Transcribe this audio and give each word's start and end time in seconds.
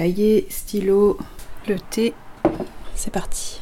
Cahier, 0.00 0.46
stylo, 0.48 1.18
le 1.68 1.74
thé. 1.90 2.14
C'est 2.94 3.12
parti. 3.12 3.60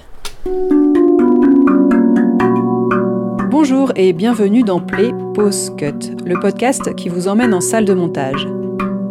Bonjour 3.50 3.90
et 3.96 4.12
bienvenue 4.12 4.62
dans 4.62 4.79
Play 4.79 5.11
Pause 5.34 5.74
Cut, 5.77 6.14
le 6.24 6.38
podcast 6.38 6.95
qui 6.95 7.09
vous 7.09 7.27
emmène 7.27 7.52
en 7.52 7.61
salle 7.61 7.86
de 7.86 7.93
montage. 7.93 8.46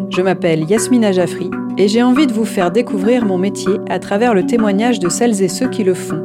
Je 0.10 0.22
m'appelle 0.22 0.70
Yasmina 0.70 1.12
Jaffri 1.12 1.52
et 1.78 1.90
j'ai 1.90 2.02
envie 2.02 2.28
de 2.28 2.32
vous 2.32 2.46
faire 2.46 2.72
découvrir 2.72 3.26
mon 3.26 3.38
métier 3.38 3.74
à 3.90 4.00
travers 4.00 4.34
le 4.34 4.46
témoignage 4.46 5.02
de 5.02 5.10
celles 5.10 5.44
et 5.44 5.50
ceux 5.50 5.68
qui 5.68 5.84
le 5.84 5.96
font. 5.96 6.24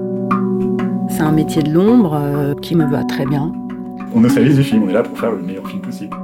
C'est 1.09 1.23
un 1.23 1.33
métier 1.33 1.65
de 1.65 1.73
l'ombre 1.73 2.15
euh, 2.15 2.55
qui 2.55 2.77
me 2.77 2.89
va 2.89 3.03
très 3.03 3.27
bien. 3.27 3.51
On 4.15 4.23
est 4.23 4.29
service 4.29 4.55
du 4.55 4.63
film, 4.63 4.85
on 4.85 4.89
est 4.89 4.93
là 4.93 5.03
pour 5.03 5.19
faire 5.19 5.33
le 5.33 5.43
meilleur 5.43 5.67
film 5.67 5.83
possible. 5.83 6.17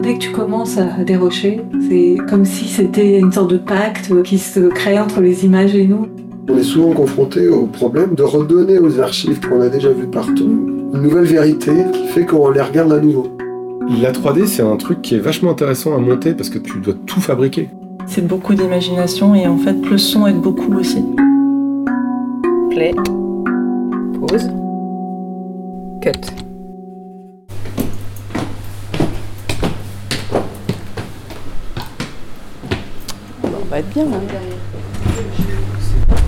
Dès 0.00 0.14
que 0.14 0.18
tu 0.18 0.30
commences 0.30 0.78
à 0.78 1.04
dérocher, 1.04 1.60
c'est 1.88 2.16
comme 2.28 2.44
si 2.44 2.66
c'était 2.66 3.18
une 3.18 3.32
sorte 3.32 3.50
de 3.50 3.58
pacte 3.58 4.22
qui 4.22 4.38
se 4.38 4.60
crée 4.68 4.98
entre 4.98 5.20
les 5.20 5.44
images 5.44 5.74
et 5.74 5.86
nous. 5.86 6.06
On 6.48 6.56
est 6.56 6.62
souvent 6.62 6.92
confronté 6.92 7.48
au 7.48 7.66
problème 7.66 8.14
de 8.14 8.22
redonner 8.22 8.78
aux 8.78 9.00
archives 9.00 9.40
qu'on 9.40 9.60
a 9.60 9.68
déjà 9.68 9.90
vues 9.90 10.08
partout 10.08 10.72
une 10.94 11.02
nouvelle 11.02 11.24
vérité 11.24 11.72
qui 11.92 12.06
fait 12.08 12.26
qu'on 12.26 12.50
les 12.50 12.60
regarde 12.60 12.92
à 12.92 13.00
nouveau. 13.00 13.28
La 14.00 14.12
3D, 14.12 14.46
c'est 14.46 14.62
un 14.62 14.76
truc 14.76 15.02
qui 15.02 15.14
est 15.14 15.20
vachement 15.20 15.50
intéressant 15.50 15.94
à 15.94 15.98
monter 15.98 16.34
parce 16.34 16.50
que 16.50 16.58
tu 16.58 16.78
dois 16.80 16.94
tout 17.06 17.20
fabriquer. 17.20 17.68
C'est 18.06 18.26
beaucoup 18.26 18.54
d'imagination 18.54 19.34
et 19.34 19.46
en 19.46 19.56
fait, 19.56 19.76
le 19.88 19.98
son 19.98 20.26
aide 20.26 20.40
beaucoup 20.40 20.72
aussi. 20.74 21.04
Play. 22.70 22.94
Pause. 24.20 24.50
Cut. 26.00 26.41
Va 33.72 33.78
être 33.78 33.88
bien. 33.88 34.04
hein. 34.04 34.20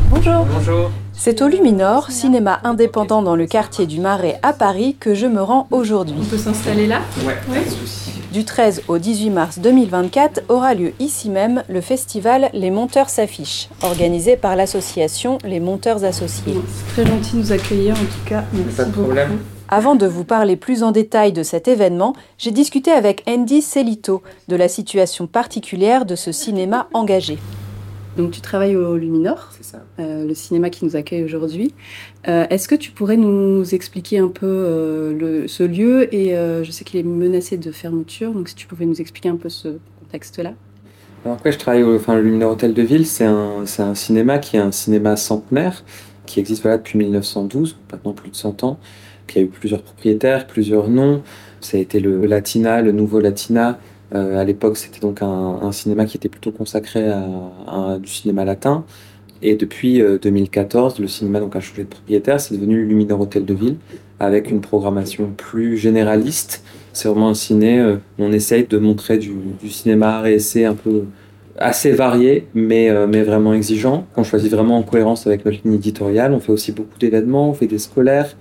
Bonjour. 0.08 0.46
Bonjour. 0.50 0.90
C'est 1.12 1.42
au 1.42 1.48
Luminor, 1.48 2.10
cinéma 2.10 2.60
indépendant 2.64 3.20
dans 3.22 3.36
le 3.36 3.44
quartier 3.46 3.86
du 3.86 4.00
Marais 4.00 4.38
à 4.42 4.54
Paris, 4.54 4.96
que 4.98 5.14
je 5.14 5.26
me 5.26 5.42
rends 5.42 5.68
aujourd'hui. 5.70 6.16
On 6.20 6.24
peut 6.24 6.38
s'installer 6.38 6.86
là? 6.86 7.00
Ouais, 7.26 7.36
pas 7.46 7.60
de 7.60 7.68
souci. 7.68 8.12
Du 8.32 8.44
13 8.46 8.84
au 8.88 8.96
18 8.98 9.30
mars 9.30 9.58
2024 9.58 10.44
aura 10.48 10.74
lieu 10.74 10.92
ici 10.98 11.28
même 11.28 11.62
le 11.68 11.80
festival 11.82 12.48
Les 12.54 12.70
Monteurs 12.70 13.10
s'affichent, 13.10 13.68
organisé 13.82 14.36
par 14.36 14.56
l'association 14.56 15.38
Les 15.44 15.60
Monteurs 15.60 16.02
Associés. 16.04 16.54
C'est 16.66 17.02
très 17.02 17.10
gentil 17.12 17.36
de 17.36 17.38
nous 17.42 17.52
accueillir 17.52 17.94
en 17.94 17.98
tout 18.04 18.24
cas. 18.26 18.42
Merci 18.54 18.76
Pas 18.76 18.84
de 18.84 18.90
beaucoup. 18.90 19.12
Avant 19.76 19.96
de 19.96 20.06
vous 20.06 20.22
parler 20.22 20.54
plus 20.54 20.84
en 20.84 20.92
détail 20.92 21.32
de 21.32 21.42
cet 21.42 21.66
événement, 21.66 22.14
j'ai 22.38 22.52
discuté 22.52 22.92
avec 22.92 23.24
Andy 23.26 23.60
Celito 23.60 24.22
de 24.46 24.54
la 24.54 24.68
situation 24.68 25.26
particulière 25.26 26.06
de 26.06 26.14
ce 26.14 26.30
cinéma 26.30 26.88
engagé. 26.92 27.38
Donc 28.16 28.30
tu 28.30 28.40
travailles 28.40 28.76
au 28.76 28.96
Luminor, 28.96 29.48
C'est 29.50 29.64
ça. 29.64 29.78
euh, 29.98 30.24
le 30.28 30.32
cinéma 30.34 30.70
qui 30.70 30.84
nous 30.84 30.94
accueille 30.94 31.24
aujourd'hui. 31.24 31.74
Euh, 32.28 32.46
Est-ce 32.50 32.68
que 32.68 32.76
tu 32.76 32.92
pourrais 32.92 33.16
nous 33.16 33.74
expliquer 33.74 34.18
un 34.20 34.28
peu 34.28 34.46
euh, 34.46 35.12
le- 35.12 35.48
ce 35.48 35.64
lieu 35.64 36.14
et 36.14 36.36
euh, 36.38 36.62
je 36.62 36.70
sais 36.70 36.84
qu'il 36.84 37.00
est 37.00 37.02
menacé 37.02 37.56
de 37.56 37.72
fermeture, 37.72 38.30
donc 38.32 38.48
si 38.50 38.54
tu 38.54 38.68
pouvais 38.68 38.86
nous 38.86 39.00
expliquer 39.00 39.28
un 39.30 39.36
peu 39.36 39.48
ce 39.48 39.78
contexte-là. 40.04 40.52
Alors 41.24 41.36
après, 41.38 41.50
je 41.50 41.58
travaille 41.58 41.82
au 41.82 41.96
enfin, 41.96 42.14
le 42.14 42.22
Lumineur 42.22 42.52
Hôtel 42.52 42.74
de 42.74 42.82
Ville. 42.82 43.08
C'est 43.08 43.24
un, 43.24 43.66
c'est 43.66 43.82
un 43.82 43.96
cinéma 43.96 44.38
qui 44.38 44.54
est 44.56 44.60
un 44.60 44.70
cinéma 44.70 45.16
centenaire, 45.16 45.82
qui 46.26 46.38
existe 46.38 46.62
voilà, 46.62 46.76
depuis 46.78 46.96
1912, 46.96 47.76
maintenant 47.90 48.12
plus 48.12 48.30
de 48.30 48.36
100 48.36 48.62
ans, 48.62 48.78
qui 49.26 49.38
a 49.38 49.42
eu 49.42 49.46
plusieurs 49.46 49.82
propriétaires, 49.82 50.46
plusieurs 50.46 50.88
noms. 50.88 51.22
Ça 51.60 51.76
a 51.76 51.80
été 51.80 52.00
le 52.00 52.26
Latina, 52.26 52.82
le 52.82 52.92
nouveau 52.92 53.20
Latina. 53.20 53.78
Euh, 54.14 54.38
à 54.38 54.44
l'époque, 54.44 54.76
c'était 54.76 55.00
donc 55.00 55.22
un, 55.22 55.72
cinéma 55.72 56.04
qui 56.04 56.16
était 56.16 56.28
plutôt 56.28 56.52
consacré 56.52 57.08
à, 57.08 57.26
à 57.66 57.98
du 57.98 58.10
cinéma 58.10 58.44
latin. 58.44 58.84
Et 59.46 59.56
depuis 59.56 60.00
euh, 60.00 60.18
2014, 60.18 60.98
le 60.98 61.06
cinéma 61.06 61.38
donc, 61.38 61.54
a 61.54 61.60
changé 61.60 61.82
de 61.82 61.88
propriétaire. 61.88 62.40
C'est 62.40 62.54
devenu 62.54 62.80
le 62.80 62.88
Lumineur 62.88 63.20
Hôtel 63.20 63.44
de 63.44 63.52
Ville, 63.52 63.76
avec 64.18 64.50
une 64.50 64.62
programmation 64.62 65.30
plus 65.36 65.76
généraliste. 65.76 66.64
C'est 66.94 67.08
vraiment 67.08 67.28
un 67.28 67.34
ciné, 67.34 67.78
euh, 67.78 67.96
on 68.18 68.32
essaye 68.32 68.66
de 68.66 68.78
montrer 68.78 69.18
du, 69.18 69.34
cinéma 69.68 70.22
et 70.24 70.34
essai 70.34 70.64
un 70.64 70.74
peu 70.74 71.04
assez 71.58 71.92
varié, 71.92 72.46
mais, 72.54 72.88
euh, 72.88 73.06
mais 73.06 73.22
vraiment 73.22 73.52
exigeant. 73.52 74.06
On 74.16 74.24
choisit 74.24 74.50
vraiment 74.50 74.78
en 74.78 74.82
cohérence 74.82 75.26
avec 75.26 75.44
notre 75.44 75.58
ligne 75.62 75.74
éditoriale. 75.74 76.32
On 76.32 76.40
fait 76.40 76.52
aussi 76.52 76.72
beaucoup 76.72 76.98
d'événements, 76.98 77.50
on 77.50 77.52
fait 77.52 77.66
des 77.66 77.78
scolaires. 77.78 78.34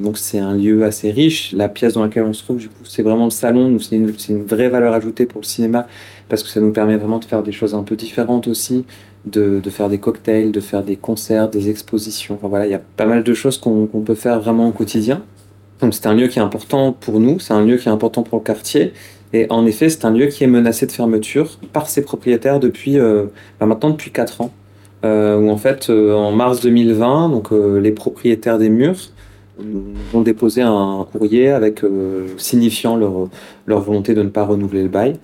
Donc 0.00 0.18
c'est 0.18 0.38
un 0.38 0.54
lieu 0.54 0.84
assez 0.84 1.10
riche. 1.10 1.52
La 1.52 1.68
pièce 1.68 1.94
dans 1.94 2.02
laquelle 2.02 2.24
on 2.24 2.32
se 2.32 2.42
trouve, 2.42 2.56
du 2.58 2.68
coup, 2.68 2.84
c'est 2.84 3.02
vraiment 3.02 3.24
le 3.24 3.30
salon. 3.30 3.78
C'est 3.78 3.96
une, 3.96 4.44
vraie 4.44 4.68
valeur 4.68 4.92
ajoutée 4.92 5.26
pour 5.26 5.40
le 5.40 5.46
cinéma 5.46 5.86
parce 6.28 6.42
que 6.42 6.48
ça 6.48 6.60
nous 6.60 6.72
permet 6.72 6.96
vraiment 6.96 7.18
de 7.18 7.24
faire 7.24 7.42
des 7.42 7.52
choses 7.52 7.74
un 7.74 7.82
peu 7.82 7.96
différentes 7.96 8.48
aussi, 8.48 8.84
de, 9.26 9.60
faire 9.68 9.88
des 9.88 9.98
cocktails, 9.98 10.52
de 10.52 10.60
faire 10.60 10.82
des 10.82 10.96
concerts, 10.96 11.48
des 11.48 11.70
expositions. 11.70 12.36
Enfin 12.36 12.48
voilà, 12.48 12.66
il 12.66 12.70
y 12.70 12.74
a 12.74 12.82
pas 12.96 13.06
mal 13.06 13.22
de 13.22 13.34
choses 13.34 13.58
qu'on 13.58 13.86
qu'on 13.86 14.00
peut 14.00 14.14
faire 14.14 14.40
vraiment 14.40 14.68
au 14.68 14.72
quotidien. 14.72 15.22
Donc 15.80 15.94
c'est 15.94 16.06
un 16.06 16.14
lieu 16.14 16.28
qui 16.28 16.38
est 16.38 16.42
important 16.42 16.92
pour 16.92 17.20
nous, 17.20 17.38
c'est 17.38 17.54
un 17.54 17.64
lieu 17.64 17.76
qui 17.76 17.88
est 17.88 17.92
important 17.92 18.22
pour 18.22 18.38
le 18.38 18.44
quartier. 18.44 18.92
Et 19.32 19.46
en 19.50 19.64
effet, 19.64 19.88
c'est 19.88 20.04
un 20.04 20.10
lieu 20.10 20.26
qui 20.26 20.44
est 20.44 20.48
menacé 20.48 20.86
de 20.86 20.92
fermeture 20.92 21.58
par 21.72 21.88
ses 21.88 22.02
propriétaires 22.02 22.58
depuis 22.60 22.98
euh, 22.98 23.26
bah, 23.60 23.66
maintenant 23.66 23.90
depuis 23.90 24.10
4 24.10 24.40
ans. 24.40 24.50
Euh, 25.04 25.38
où 25.38 25.50
en 25.50 25.56
fait, 25.56 25.88
euh, 25.88 26.14
en 26.14 26.32
mars 26.32 26.60
2020, 26.60 27.30
donc 27.30 27.52
euh, 27.52 27.80
les 27.80 27.92
propriétaires 27.92 28.58
des 28.58 28.68
murs 28.68 29.10
nous 29.64 29.84
ont 30.14 30.22
déposé 30.22 30.62
un 30.62 31.06
courrier 31.10 31.48
avec 31.48 31.84
euh, 31.84 32.28
signifiant 32.38 32.96
leur, 32.96 33.28
leur 33.66 33.80
volonté 33.80 34.14
de 34.14 34.22
ne 34.22 34.28
pas 34.28 34.44
renouveler 34.44 34.82
le 34.82 34.88
bail. 34.88 35.14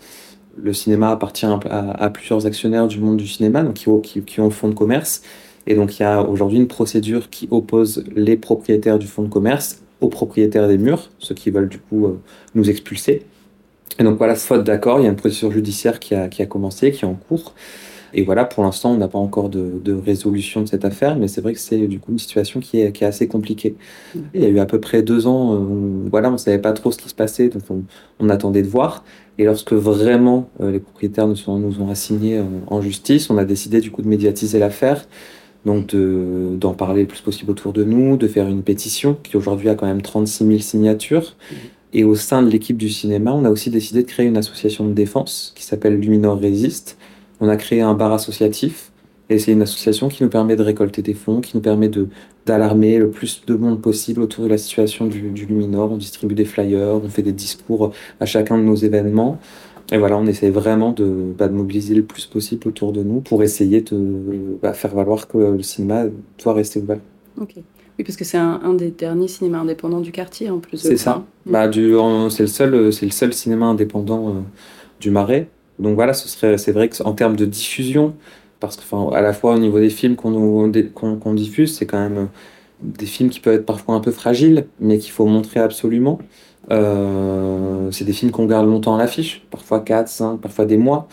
Le 0.63 0.73
cinéma 0.73 1.11
appartient 1.11 1.47
à, 1.47 2.11
plusieurs 2.11 2.47
actionnaires 2.47 2.89
du 2.89 2.99
monde 2.99 3.19
du 3.19 3.27
cinéma, 3.27 3.63
donc 3.63 3.75
qui, 3.75 3.89
ont- 3.89 4.01
qui, 4.01 4.23
qui 4.23 4.41
ont 4.41 4.45
le 4.47 4.51
fonds 4.51 4.69
de 4.69 4.75
commerce. 4.75 5.23
Et 5.67 5.75
donc 5.75 5.99
il 5.99 6.03
y 6.03 6.07
a 6.07 6.23
aujourd'hui 6.23 6.59
une 6.59 6.69
procédure 6.69 7.29
qui 7.29 7.49
oppose 7.51 8.05
les 8.15 8.37
propriétaires 8.37 8.99
du 8.99 9.07
fonds 9.07 9.23
de 9.25 9.29
commerce 9.29 9.83
aux 10.01 10.09
propriétaires 10.09 10.69
des 10.69 10.79
murs, 10.79 11.11
ceux 11.19 11.35
qui 11.35 11.51
veulent 11.51 11.69
du 11.69 11.79
coup 11.79 12.07
euh, 12.07 12.19
nous 12.55 12.71
expulser. 12.71 13.23
Et 13.99 14.05
donc 14.05 14.19
voilà, 14.19 14.35
faute 14.35 14.65
d'accord, 14.65 15.01
il 15.01 15.05
y 15.05 15.07
a 15.07 15.11
une 15.11 15.17
procédure 15.17 15.53
judiciaire 15.53 15.99
qui 16.01 16.15
a, 16.15 16.29
qui 16.29 16.43
a 16.43 16.47
commencé, 16.47 16.91
qui 16.93 17.05
est 17.05 17.09
en 17.09 17.15
cours. 17.15 17.55
Et 18.16 18.22
voilà, 18.22 18.47
pour 18.47 18.65
l'instant, 18.65 18.93
on 18.93 18.97
n'a 18.97 19.09
pas 19.09 19.19
encore 19.19 19.50
de, 19.50 19.93
résolution 19.93 20.62
de 20.62 20.66
cette 20.66 20.87
affaire, 20.87 21.16
mais 21.16 21.28
c'est 21.28 21.43
vrai 21.43 21.53
que 21.53 21.60
c'est 21.60 21.87
du 21.87 22.00
coup 22.00 22.12
une 22.12 22.19
situation 22.19 22.60
qui 22.60 22.81
est, 22.81 23.03
assez 23.03 23.28
compliquée. 23.28 23.77
Il 24.32 24.41
y 24.41 24.47
a 24.47 24.49
eu 24.49 24.59
à 24.59 24.65
peu 24.65 24.81
près 24.81 25.03
deux 25.03 25.27
ans, 25.27 25.53
euh, 25.53 25.59
où, 25.59 26.09
voilà, 26.10 26.31
on 26.31 26.32
ne 26.32 26.38
savait 26.38 26.59
pas 26.59 26.72
trop 26.72 26.91
ce 26.91 26.97
qui 26.97 27.10
se 27.10 27.15
passait, 27.15 27.49
donc 27.50 27.62
on, 27.69 27.82
on 28.19 28.31
attendait 28.31 28.62
de 28.62 28.69
voir. 28.69 29.05
Et 29.37 29.44
lorsque 29.44 29.75
vraiment 29.75 30.49
euh, 30.62 30.72
les 30.72 30.78
propriétaires 30.78 31.28
nous, 31.28 31.50
ont 31.50 31.91
assignés 31.91 32.38
euh, 32.38 32.44
en 32.69 32.81
justice, 32.81 33.28
on 33.28 33.37
a 33.37 33.44
décidé 33.44 33.82
du 33.82 33.91
coup 33.91 34.00
de 34.00 34.09
médiatiser 34.09 34.59
l'affaire, 34.59 35.06
donc 35.66 35.88
de- 35.88 36.56
d'en 36.59 36.72
parler 36.72 37.03
le 37.03 37.09
plus 37.09 37.21
possible 37.21 37.50
autour 37.50 37.75
de 37.75 37.84
nous, 37.84 38.16
de 38.16 38.28
faire 38.28 38.49
une 38.49 38.62
pétition 38.62 39.19
qui 39.22 39.37
aujourd'hui 39.37 39.69
a 39.69 39.75
quand 39.75 39.87
même 39.87 40.00
36 40.00 40.47
000 40.47 40.59
signatures. 40.60 41.37
Et 41.93 42.03
au 42.05 42.15
sein 42.15 42.43
de 42.43 42.49
l'équipe 42.49 42.78
du 42.78 42.88
cinéma, 42.88 43.34
on 43.34 43.44
a 43.44 43.50
aussi 43.50 43.69
décidé 43.69 44.03
de 44.03 44.09
créer 44.09 44.25
une 44.25 44.38
association 44.38 44.87
de 44.88 44.94
défense 44.94 45.53
qui 45.55 45.65
s'appelle 45.65 46.00
Luminor 46.00 46.38
Résiste. 46.38 46.97
On 47.41 47.49
a 47.49 47.57
créé 47.57 47.81
un 47.81 47.95
bar 47.95 48.13
associatif 48.13 48.93
et 49.29 49.39
c'est 49.39 49.53
une 49.53 49.63
association 49.63 50.09
qui 50.09 50.23
nous 50.23 50.29
permet 50.29 50.57
de 50.57 50.63
récolter 50.63 51.03
des 51.03 51.15
fonds, 51.15 51.41
qui 51.41 51.57
nous 51.57 51.63
permet 51.63 51.89
de 51.89 52.09
d'alarmer 52.47 52.99
le 52.99 53.11
plus 53.11 53.43
de 53.45 53.55
monde 53.57 53.83
possible 53.83 54.23
autour 54.23 54.45
de 54.45 54.49
la 54.49 54.57
situation 54.57 55.07
du, 55.07 55.31
du 55.31 55.47
Luminor. 55.47 55.91
On 55.91 55.97
distribue 55.97 56.37
des 56.37 56.45
flyers, 56.45 56.95
on 56.95 57.09
fait 57.09 57.23
des 57.23 57.33
discours 57.33 57.93
à 58.21 58.27
chacun 58.27 58.57
de 58.57 58.63
nos 58.63 58.77
événements. 58.77 59.41
Et 59.93 59.99
voilà, 59.99 60.17
on 60.17 60.27
essaie 60.27 60.51
vraiment 60.51 60.93
de, 60.93 61.33
bah, 61.37 61.49
de 61.49 61.55
mobiliser 61.55 61.95
le 61.95 62.05
plus 62.05 62.27
possible 62.27 62.69
autour 62.69 62.93
de 62.93 63.03
nous 63.03 63.21
pour 63.21 63.43
essayer 63.43 63.81
de 63.81 64.59
bah, 64.63 64.73
faire 64.73 64.95
valoir 64.95 65.27
que 65.27 65.39
le 65.39 65.63
cinéma 65.63 66.05
doit 66.43 66.55
rester 66.55 66.81
ouvert. 66.81 67.01
Ok. 67.41 67.55
Oui, 67.57 68.05
parce 68.05 68.17
que 68.17 68.25
c'est 68.25 68.39
un, 68.39 68.61
un 68.63 68.75
des 68.75 68.91
derniers 68.91 69.29
cinémas 69.29 69.59
indépendants 69.59 70.01
du 70.01 70.13
quartier 70.13 70.51
en 70.51 70.59
plus. 70.59 70.77
C'est 70.77 70.97
ça. 70.97 71.25
Bah, 71.47 71.71
c'est 71.73 71.81
le 71.81 72.47
seul, 72.47 72.93
c'est 72.93 73.07
le 73.07 73.13
seul 73.13 73.33
cinéma 73.33 73.67
indépendant 73.67 74.29
euh, 74.29 74.32
du 75.00 75.11
Marais. 75.11 75.49
Donc 75.78 75.94
voilà, 75.94 76.12
ce 76.14 76.28
serait, 76.28 76.58
c'est 76.58 76.73
vrai 76.73 76.88
qu'en 76.88 77.12
termes 77.12 77.37
de 77.37 77.46
diffusion, 77.46 78.14
parce 78.61 78.76
que, 78.76 78.82
enfin, 78.82 79.14
à 79.17 79.20
la 79.20 79.32
fois 79.32 79.55
au 79.55 79.58
niveau 79.58 79.78
des 79.78 79.90
films 79.90 80.17
qu'on 80.17 80.70
qu'on 80.94 81.17
qu'on 81.17 81.34
diffuse, 81.34 81.76
c'est 81.76 81.87
quand 81.87 81.99
même 81.99 82.28
des 82.82 83.06
films 83.06 83.31
qui 83.31 83.40
peuvent 83.40 83.55
être 83.55 83.67
parfois 83.67 83.94
un 83.94 84.00
peu 84.00 84.12
fragiles, 84.12 84.67
mais 84.81 84.99
qu'il 84.99 85.12
faut 85.12 85.26
montrer 85.26 85.61
absolument. 85.61 86.19
Euh, 86.70 87.90
c'est 87.93 88.05
des 88.05 88.12
films 88.12 88.32
qu'on 88.32 88.46
garde 88.46 88.67
longtemps 88.67 88.96
à 88.96 88.99
l'affiche, 88.99 89.46
parfois 89.50 89.81
4, 89.81 90.08
5, 90.08 90.40
parfois 90.40 90.67
des 90.67 90.76
mois. 90.76 91.08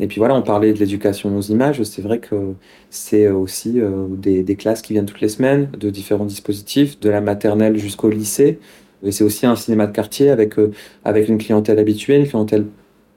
Et 0.00 0.08
puis 0.08 0.18
voilà, 0.18 0.34
on 0.34 0.42
parlait 0.42 0.72
de 0.72 0.78
l'éducation 0.78 1.36
aux 1.36 1.42
images. 1.42 1.82
C'est 1.84 2.02
vrai 2.02 2.18
que 2.18 2.54
c'est 2.90 3.28
aussi 3.28 3.80
euh, 3.80 4.06
des, 4.10 4.42
des 4.42 4.56
classes 4.56 4.82
qui 4.82 4.92
viennent 4.92 5.06
toutes 5.06 5.20
les 5.20 5.28
semaines, 5.28 5.70
de 5.78 5.90
différents 5.90 6.24
dispositifs, 6.24 6.98
de 7.00 7.10
la 7.10 7.20
maternelle 7.20 7.76
jusqu'au 7.78 8.10
lycée. 8.10 8.58
Et 9.04 9.12
c'est 9.12 9.24
aussi 9.24 9.46
un 9.46 9.56
cinéma 9.56 9.86
de 9.86 9.92
quartier 9.92 10.30
avec, 10.30 10.58
euh, 10.58 10.72
avec 11.04 11.28
une 11.28 11.38
clientèle 11.38 11.78
habituée, 11.78 12.16
une 12.16 12.26
clientèle 12.26 12.66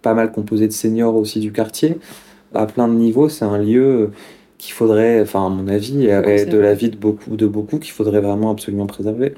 pas 0.07 0.13
mal 0.13 0.31
composée 0.31 0.67
de 0.67 0.71
seniors 0.71 1.15
aussi 1.17 1.41
du 1.41 1.51
quartier. 1.51 1.97
À 2.55 2.65
plein 2.65 2.87
de 2.87 2.93
niveaux, 2.93 3.27
c'est 3.27 3.43
un 3.43 3.57
lieu 3.57 4.11
qu'il 4.57 4.71
faudrait, 4.71 5.19
enfin 5.21 5.45
à 5.45 5.49
mon 5.49 5.67
avis, 5.67 6.05
et, 6.05 6.45
de 6.45 6.57
l'avis 6.57 6.89
de 6.89 6.95
beaucoup, 6.95 7.35
de 7.35 7.45
beaucoup, 7.45 7.77
qu'il 7.77 7.91
faudrait 7.91 8.21
vraiment 8.21 8.49
absolument 8.49 8.85
préserver. 8.85 9.33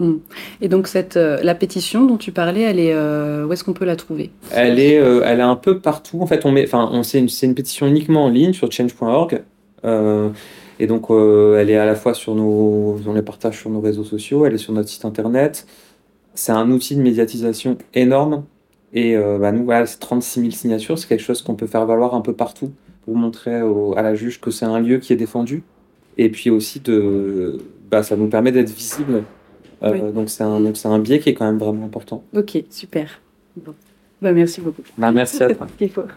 Et 0.62 0.68
donc 0.68 0.88
cette, 0.88 1.18
euh, 1.18 1.39
la 1.42 1.56
pétition 1.56 2.06
dont 2.06 2.18
tu 2.18 2.31
parlais, 2.31 2.62
elle 2.62 2.80
est, 2.80 2.94
euh, 2.94 3.48
où 3.48 3.51
est-ce 3.51 3.63
qu'on 3.63 3.74
peut 3.74 3.86
la 3.86 3.95
trouver? 3.95 4.30
Elle 4.54 4.80
est, 4.80 5.00
euh, 5.00 5.24
elle 5.25 5.39
est 5.39 5.50
un 5.56 5.56
peu 5.56 5.80
partout. 5.80 6.21
En 6.21 6.27
fait, 6.27 6.45
on 6.45 6.51
met, 6.51 6.63
enfin, 6.63 6.88
on 6.94 7.01
c'est 7.01 7.18
une, 7.18 7.30
c'est 7.30 7.48
une 7.48 7.56
pétition 7.56 7.88
uniquement 7.88 8.25
en 8.25 8.30
ligne 8.30 8.54
sur 8.54 8.72
change.org. 8.72 9.42
Et 10.81 10.88
donc, 10.88 11.07
elle 11.10 11.69
est 11.72 11.77
à 11.77 11.86
la 11.86 11.95
fois 11.95 12.13
sur 12.13 12.36
nos, 12.36 13.00
on 13.06 13.13
les 13.13 13.24
partage 13.24 13.57
sur 13.57 13.72
nos 13.72 13.81
réseaux 13.81 14.04
sociaux, 14.06 14.45
elle 14.45 14.54
est 14.54 14.60
sur 14.60 14.72
notre 14.72 14.88
site 14.88 15.04
internet. 15.04 15.65
C'est 16.36 16.51
un 16.51 16.69
outil 16.69 16.95
de 16.95 17.01
médiatisation 17.01 17.77
énorme. 17.95 18.44
Et 18.94 19.15
euh, 19.15 19.38
bah, 19.38 19.51
nous, 19.51 19.65
voilà, 19.65 19.86
c'est 19.86 20.00
36 20.00 20.39
000 20.41 20.51
signatures, 20.51 20.97
c'est 20.97 21.07
quelque 21.07 21.21
chose 21.21 21.41
qu'on 21.41 21.56
peut 21.56 21.68
faire 21.68 21.86
valoir 21.86 22.15
un 22.15 22.21
peu 22.21 22.33
partout 22.33 22.71
pour 23.06 23.15
montrer 23.15 23.62
au- 23.62 23.95
à 23.97 24.01
la 24.01 24.15
juge 24.15 24.39
que 24.41 24.50
c'est 24.51 24.65
un 24.65 24.80
lieu 24.80 24.97
qui 24.97 25.13
est 25.13 25.15
défendu. 25.15 25.63
Et 26.18 26.30
puis 26.30 26.50
aussi, 26.50 26.80
de, 26.80 27.59
bah, 27.91 28.03
ça 28.03 28.15
nous 28.15 28.27
permet 28.27 28.51
d'être 28.51 28.71
visible. 28.71 29.24
Euh, 29.83 29.91
Oui. 29.94 30.12
Donc, 30.13 30.30
c'est 30.30 30.44
un, 30.44 30.59
donc 30.59 30.75
un 30.83 31.00
biais 31.00 31.19
qui 31.19 31.30
est 31.30 31.33
quand 31.33 31.45
même 31.45 31.59
vraiment 31.59 31.86
important. 31.86 32.24
Ok, 32.36 32.63
super. 32.69 33.21
Bon. 33.56 33.74
Bah, 34.21 34.33
merci 34.33 34.59
beaucoup. 34.59 34.81
Bah, 34.97 35.12
merci 35.12 35.41
à 35.44 35.53
toi. 35.53 35.68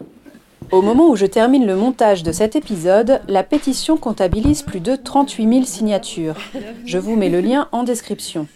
Au 0.70 0.80
moment 0.80 1.10
où 1.10 1.16
je 1.16 1.26
termine 1.26 1.66
le 1.66 1.76
montage 1.76 2.22
de 2.22 2.32
cet 2.32 2.56
épisode, 2.56 3.20
la 3.28 3.42
pétition 3.42 3.96
comptabilise 3.96 4.62
plus 4.62 4.80
de 4.80 4.96
38 4.96 5.48
000 5.48 5.64
signatures. 5.64 6.36
Je 6.86 6.98
vous 6.98 7.14
mets 7.16 7.28
le 7.28 7.40
lien 7.40 7.68
en 7.72 7.82
description. 7.82 8.46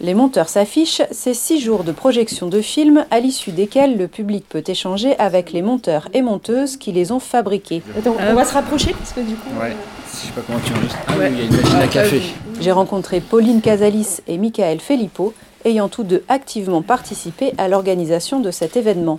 Les 0.00 0.14
monteurs 0.14 0.48
s'affichent, 0.48 1.02
c'est 1.10 1.34
six 1.34 1.60
jours 1.60 1.82
de 1.82 1.90
projection 1.90 2.46
de 2.46 2.60
films 2.60 3.04
à 3.10 3.18
l'issue 3.18 3.50
desquels 3.50 3.96
le 3.98 4.06
public 4.06 4.44
peut 4.48 4.62
échanger 4.64 5.18
avec 5.18 5.50
les 5.52 5.60
monteurs 5.60 6.08
et 6.14 6.22
monteuses 6.22 6.76
qui 6.76 6.92
les 6.92 7.10
ont 7.10 7.18
fabriqués. 7.18 7.82
Attends, 7.98 8.14
on 8.30 8.34
va 8.34 8.44
se 8.44 8.54
rapprocher 8.54 8.92
parce 8.92 9.12
que 9.12 9.20
du 9.20 9.34
coup. 9.34 9.48
Ouais, 9.60 9.74
je 10.12 10.16
sais 10.16 10.32
pas 10.32 10.40
comment 10.46 10.60
tu 10.64 10.72
enregistres. 10.72 10.98
Ah 11.08 11.18
Ouais. 11.18 11.28
oui, 11.30 11.34
il 11.34 11.38
y 11.38 11.42
a 11.42 11.44
une 11.46 11.56
machine 11.62 11.80
à 11.80 11.88
café. 11.88 12.22
J'ai 12.60 12.70
rencontré 12.70 13.20
Pauline 13.20 13.60
Casalis 13.60 14.18
et 14.28 14.38
Michael 14.38 14.78
Filippo, 14.78 15.34
ayant 15.64 15.88
tous 15.88 16.04
deux 16.04 16.22
activement 16.28 16.82
participé 16.82 17.52
à 17.58 17.66
l'organisation 17.66 18.38
de 18.38 18.52
cet 18.52 18.76
événement. 18.76 19.18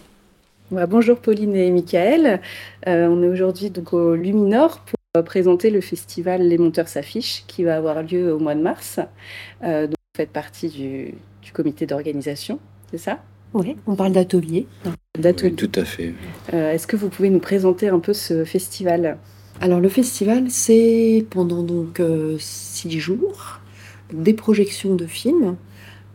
Ouais, 0.72 0.88
bonjour 0.88 1.18
Pauline 1.18 1.58
et 1.58 1.72
Michael. 1.72 2.40
Euh, 2.88 3.08
on 3.10 3.22
est 3.22 3.28
aujourd'hui 3.28 3.70
donc 3.70 3.92
au 3.92 4.16
Luminor 4.16 4.80
pour 4.86 5.24
présenter 5.26 5.72
le 5.72 5.82
festival 5.82 6.42
Les 6.48 6.58
Monteurs 6.58 6.88
s'affichent 6.88 7.44
qui 7.48 7.66
va 7.66 7.76
avoir 7.76 8.02
lieu 8.02 8.32
au 8.34 8.40
mois 8.40 8.56
de 8.56 8.62
mars. 8.62 9.00
Euh, 9.66 9.88
faites 10.20 10.32
partie 10.32 10.68
du, 10.68 11.14
du 11.42 11.52
comité 11.54 11.86
d'organisation, 11.86 12.60
c'est 12.92 12.98
ça? 12.98 13.20
Oui, 13.54 13.78
on 13.88 13.96
parle 13.96 14.12
d'atelier. 14.12 14.68
D'atelier. 15.18 15.52
Oui, 15.52 15.56
tout 15.56 15.80
à 15.80 15.86
fait. 15.86 16.14
Euh, 16.54 16.74
Est-ce 16.74 16.88
que 16.88 16.98
vous 16.98 17.08
pouvez 17.08 17.30
nous 17.30 17.40
présenter 17.40 17.88
un 17.88 18.00
peu 18.00 18.14
ce 18.14 18.44
festival? 18.44 19.18
Alors 19.62 19.80
le 19.80 19.88
festival, 19.88 20.52
c'est 20.52 21.26
pendant 21.30 21.64
donc 21.64 22.02
euh, 22.02 22.36
six 22.38 23.00
jours 23.00 23.62
des 24.12 24.34
projections 24.34 24.96
de 24.96 25.06
films 25.06 25.56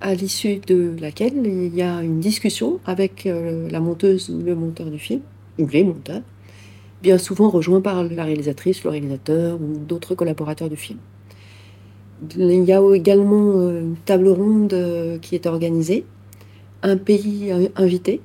à 0.02 0.14
l'issue 0.14 0.58
de 0.58 0.94
laquelle 1.00 1.46
il 1.46 1.74
y 1.74 1.80
a 1.80 2.02
une 2.02 2.20
discussion 2.20 2.80
avec 2.84 3.24
euh, 3.24 3.70
la 3.70 3.80
monteuse 3.80 4.28
ou 4.28 4.42
le 4.42 4.54
monteur 4.54 4.90
du 4.90 4.98
film, 4.98 5.22
ou 5.58 5.66
les 5.66 5.82
monteurs, 5.82 6.20
bien 7.00 7.16
souvent 7.16 7.48
rejoints 7.48 7.80
par 7.80 8.04
la 8.04 8.24
réalisatrice, 8.24 8.84
le 8.84 8.90
réalisateur 8.90 9.58
ou 9.62 9.78
d'autres 9.78 10.14
collaborateurs 10.14 10.68
du 10.68 10.76
film. 10.76 10.98
Il 12.36 12.64
y 12.64 12.72
a 12.72 12.80
également 12.94 13.58
euh, 13.58 13.80
une 13.80 13.96
table 13.96 14.28
ronde 14.28 14.72
euh, 14.72 15.18
qui 15.18 15.34
est 15.34 15.46
organisée, 15.46 16.04
un 16.82 16.96
pays 16.96 17.50
euh, 17.50 17.68
invité, 17.76 18.20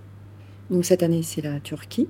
donc 0.70 0.86
cette 0.86 1.04
année 1.04 1.24
c'est 1.24 1.42
la 1.42 1.60
Turquie, 1.60 2.08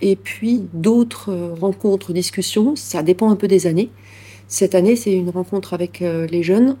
et 0.00 0.16
puis 0.16 0.62
d'autres 0.72 1.32
rencontres, 1.58 2.12
discussions, 2.12 2.76
ça 2.76 3.02
dépend 3.02 3.30
un 3.30 3.36
peu 3.36 3.48
des 3.48 3.66
années. 3.66 3.90
Cette 4.46 4.74
année, 4.74 4.94
c'est 4.94 5.12
une 5.12 5.30
rencontre 5.30 5.72
avec 5.72 6.00
les 6.00 6.42
jeunes 6.42 6.76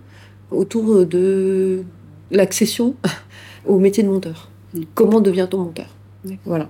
autour 0.50 1.06
de 1.06 1.82
l'accession 2.30 2.94
au 3.66 3.78
métier 3.78 4.02
de 4.02 4.08
monteur. 4.10 4.50
Mm. 4.74 4.82
Comment 4.94 5.20
devient-on 5.22 5.64
monteur? 5.64 5.96
Voilà. 6.44 6.68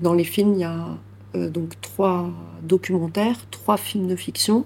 Dans 0.00 0.14
les 0.14 0.22
films, 0.22 0.54
il 0.54 0.60
y 0.60 0.64
a 0.64 0.96
donc 1.34 1.72
trois 1.80 2.30
documentaires, 2.62 3.36
trois 3.50 3.76
films 3.76 4.06
de 4.06 4.14
fiction, 4.14 4.64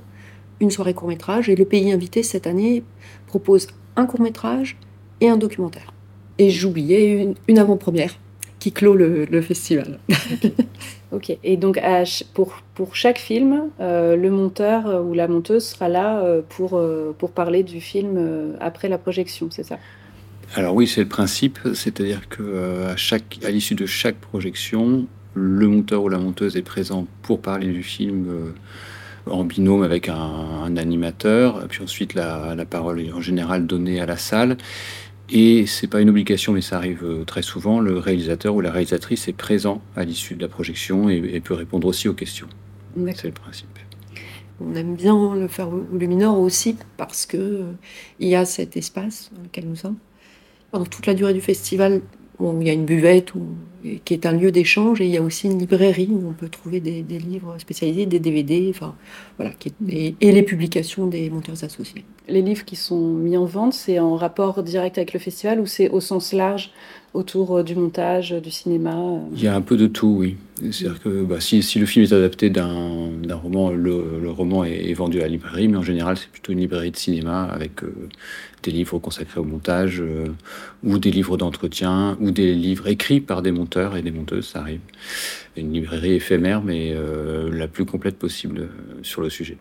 une 0.60 0.70
soirée 0.70 0.94
court-métrage, 0.94 1.48
et 1.48 1.56
le 1.56 1.64
pays 1.64 1.92
invité 1.92 2.22
cette 2.22 2.46
année 2.46 2.82
propose 3.26 3.68
un 3.96 4.06
court-métrage 4.06 4.76
et 5.20 5.28
un 5.28 5.36
documentaire. 5.36 5.92
Et 6.38 6.50
j'oubliais 6.50 7.12
une, 7.22 7.34
une 7.48 7.58
avant-première 7.58 8.14
qui 8.58 8.72
clôt 8.72 8.94
le- 8.94 9.24
le 9.24 9.40
festival. 9.40 9.98
Ok. 11.12 11.36
Et 11.42 11.56
donc 11.56 11.78
à 11.78 12.02
pour, 12.34 12.62
pour 12.74 12.96
chaque 12.96 13.18
film, 13.18 13.70
euh, 13.80 14.16
le 14.16 14.30
monteur 14.30 15.04
ou 15.06 15.14
la 15.14 15.26
monteuse 15.28 15.64
sera 15.64 15.88
là 15.88 16.20
euh, 16.20 16.42
pour, 16.48 16.76
euh, 16.76 17.14
pour 17.16 17.30
parler 17.30 17.62
du 17.62 17.80
film 17.80 18.56
après 18.60 18.88
la 18.88 18.98
projection, 18.98 19.48
c'est 19.50 19.64
ça? 19.64 19.78
Alors 20.54 20.74
oui, 20.74 20.86
c'est 20.86 21.02
le 21.02 21.08
principe, 21.08 21.58
c'est-à-dire 21.74 22.28
que 22.28 22.42
euh, 22.42 22.92
à 22.92 22.96
chaque, 22.96 23.38
à 23.44 23.50
l'issue 23.50 23.74
de 23.74 23.86
chaque 23.86 24.16
projection, 24.16 25.06
le 25.34 25.68
monteur 25.68 26.02
ou 26.02 26.08
la 26.08 26.18
monteuse 26.18 26.56
est 26.56 26.62
présent 26.62 27.06
pour 27.22 27.40
parler 27.40 27.68
du 27.68 27.82
film 27.82 28.26
euh, 28.28 28.52
en 29.30 29.44
binôme 29.44 29.82
avec 29.82 30.08
un, 30.08 30.14
un 30.16 30.76
animateur, 30.76 31.66
puis 31.68 31.82
ensuite 31.82 32.14
la, 32.14 32.54
la 32.54 32.64
parole 32.64 33.00
est 33.00 33.12
en 33.12 33.20
général 33.20 33.66
donnée 33.66 34.00
à 34.00 34.06
la 34.06 34.16
salle. 34.16 34.56
Et 35.30 35.66
c'est 35.66 35.88
pas 35.88 36.00
une 36.00 36.08
obligation, 36.08 36.54
mais 36.54 36.62
ça 36.62 36.76
arrive 36.78 37.04
euh, 37.04 37.24
très 37.24 37.42
souvent. 37.42 37.80
Le 37.80 37.98
réalisateur 37.98 38.54
ou 38.54 38.62
la 38.62 38.70
réalisatrice 38.72 39.28
est 39.28 39.34
présent 39.34 39.82
à 39.94 40.04
l'issue 40.04 40.34
de 40.34 40.40
la 40.42 40.48
projection 40.48 41.10
et, 41.10 41.16
et 41.32 41.40
peut 41.40 41.52
répondre 41.54 41.86
aussi 41.86 42.08
aux 42.08 42.14
questions. 42.14 42.48
C'est 43.14 43.26
le 43.28 43.34
principe. 43.34 43.68
On 44.60 44.74
aime 44.74 44.94
bien 44.96 45.36
le 45.36 45.46
faire 45.46 45.68
au 45.68 45.84
au 45.92 45.96
Luminor 45.98 46.40
aussi 46.40 46.76
parce 46.96 47.26
que 47.26 47.36
euh, 47.36 47.62
il 48.18 48.28
y 48.28 48.34
a 48.34 48.44
cet 48.44 48.76
espace 48.76 49.30
dans 49.36 49.42
lequel 49.42 49.68
nous 49.68 49.76
sommes. 49.76 49.96
Pendant 50.72 50.86
toute 50.86 51.06
la 51.06 51.14
durée 51.14 51.34
du 51.34 51.40
festival, 51.42 52.00
bon, 52.38 52.58
il 52.60 52.66
y 52.66 52.70
a 52.70 52.72
une 52.72 52.84
buvette 52.86 53.34
où- 53.34 53.54
qui 54.04 54.14
est 54.14 54.26
un 54.26 54.32
lieu 54.32 54.50
d'échange 54.50 55.00
et 55.00 55.04
il 55.04 55.10
y 55.10 55.16
a 55.16 55.22
aussi 55.22 55.46
une 55.46 55.58
librairie 55.58 56.08
où 56.10 56.28
on 56.28 56.32
peut 56.32 56.48
trouver 56.48 56.80
des, 56.80 57.02
livres 57.02 57.56
spécialisés, 57.58 58.06
des 58.06 58.18
DVD, 58.18 58.66
enfin 58.70 58.94
voilà, 59.36 59.52
et 59.88 60.14
les 60.20 60.42
publications 60.42 61.06
des 61.06 61.30
monteurs 61.30 61.62
associés. 61.62 62.04
Les 62.28 62.42
livres 62.42 62.64
qui 62.64 62.76
sont 62.76 63.00
mis 63.00 63.36
en 63.36 63.46
vente, 63.46 63.72
c'est 63.72 63.98
en 63.98 64.14
rapport 64.16 64.62
direct 64.62 64.98
avec 64.98 65.12
le 65.12 65.18
festival 65.18 65.60
ou 65.60 65.66
c'est 65.66 65.88
au 65.88 66.00
sens 66.00 66.32
large 66.32 66.70
autour 67.14 67.58
euh, 67.58 67.62
du 67.62 67.74
montage, 67.74 68.32
du 68.32 68.50
cinéma 68.50 68.96
euh 68.96 69.18
Il 69.34 69.42
y 69.42 69.48
a 69.48 69.54
un 69.54 69.62
peu 69.62 69.76
de 69.76 69.86
tout, 69.86 70.14
oui. 70.18 70.36
C'est-à-dire 70.70 71.00
que 71.00 71.22
bah, 71.22 71.40
si, 71.40 71.62
le 71.78 71.86
film 71.86 72.04
est 72.04 72.12
adapté 72.12 72.50
d'un 72.50 73.10
roman, 73.32 73.70
le, 73.70 74.30
roman 74.30 74.64
est, 74.64 74.92
vendu 74.92 75.18
à 75.20 75.22
la 75.22 75.28
librairie, 75.28 75.68
mais 75.68 75.78
en 75.78 75.82
général, 75.82 76.18
c'est 76.18 76.28
plutôt 76.28 76.52
une 76.52 76.58
librairie 76.58 76.90
de 76.90 76.96
cinéma 76.96 77.44
avec 77.44 77.82
euh, 77.82 77.94
des 78.62 78.70
livres 78.70 78.98
consacrés 78.98 79.40
au 79.40 79.44
montage, 79.44 80.00
euh, 80.00 80.26
ou 80.82 80.98
des 80.98 81.10
livres 81.10 81.36
d'entretien, 81.36 82.16
ou 82.20 82.30
des 82.30 82.54
livres 82.54 82.88
écrits 82.88 83.20
par 83.20 83.42
des 83.42 83.52
monteurs 83.52 83.96
et 83.96 84.02
des 84.02 84.10
monteuses, 84.10 84.48
ça 84.48 84.60
arrive. 84.60 84.80
Une 85.56 85.72
librairie 85.72 86.14
éphémère, 86.14 86.62
mais 86.62 86.92
euh, 86.94 87.50
la 87.52 87.68
plus 87.68 87.84
complète 87.84 88.18
possible 88.18 88.60
euh, 88.60 88.68
sur 89.02 89.22
le 89.22 89.30
sujet. 89.30 89.56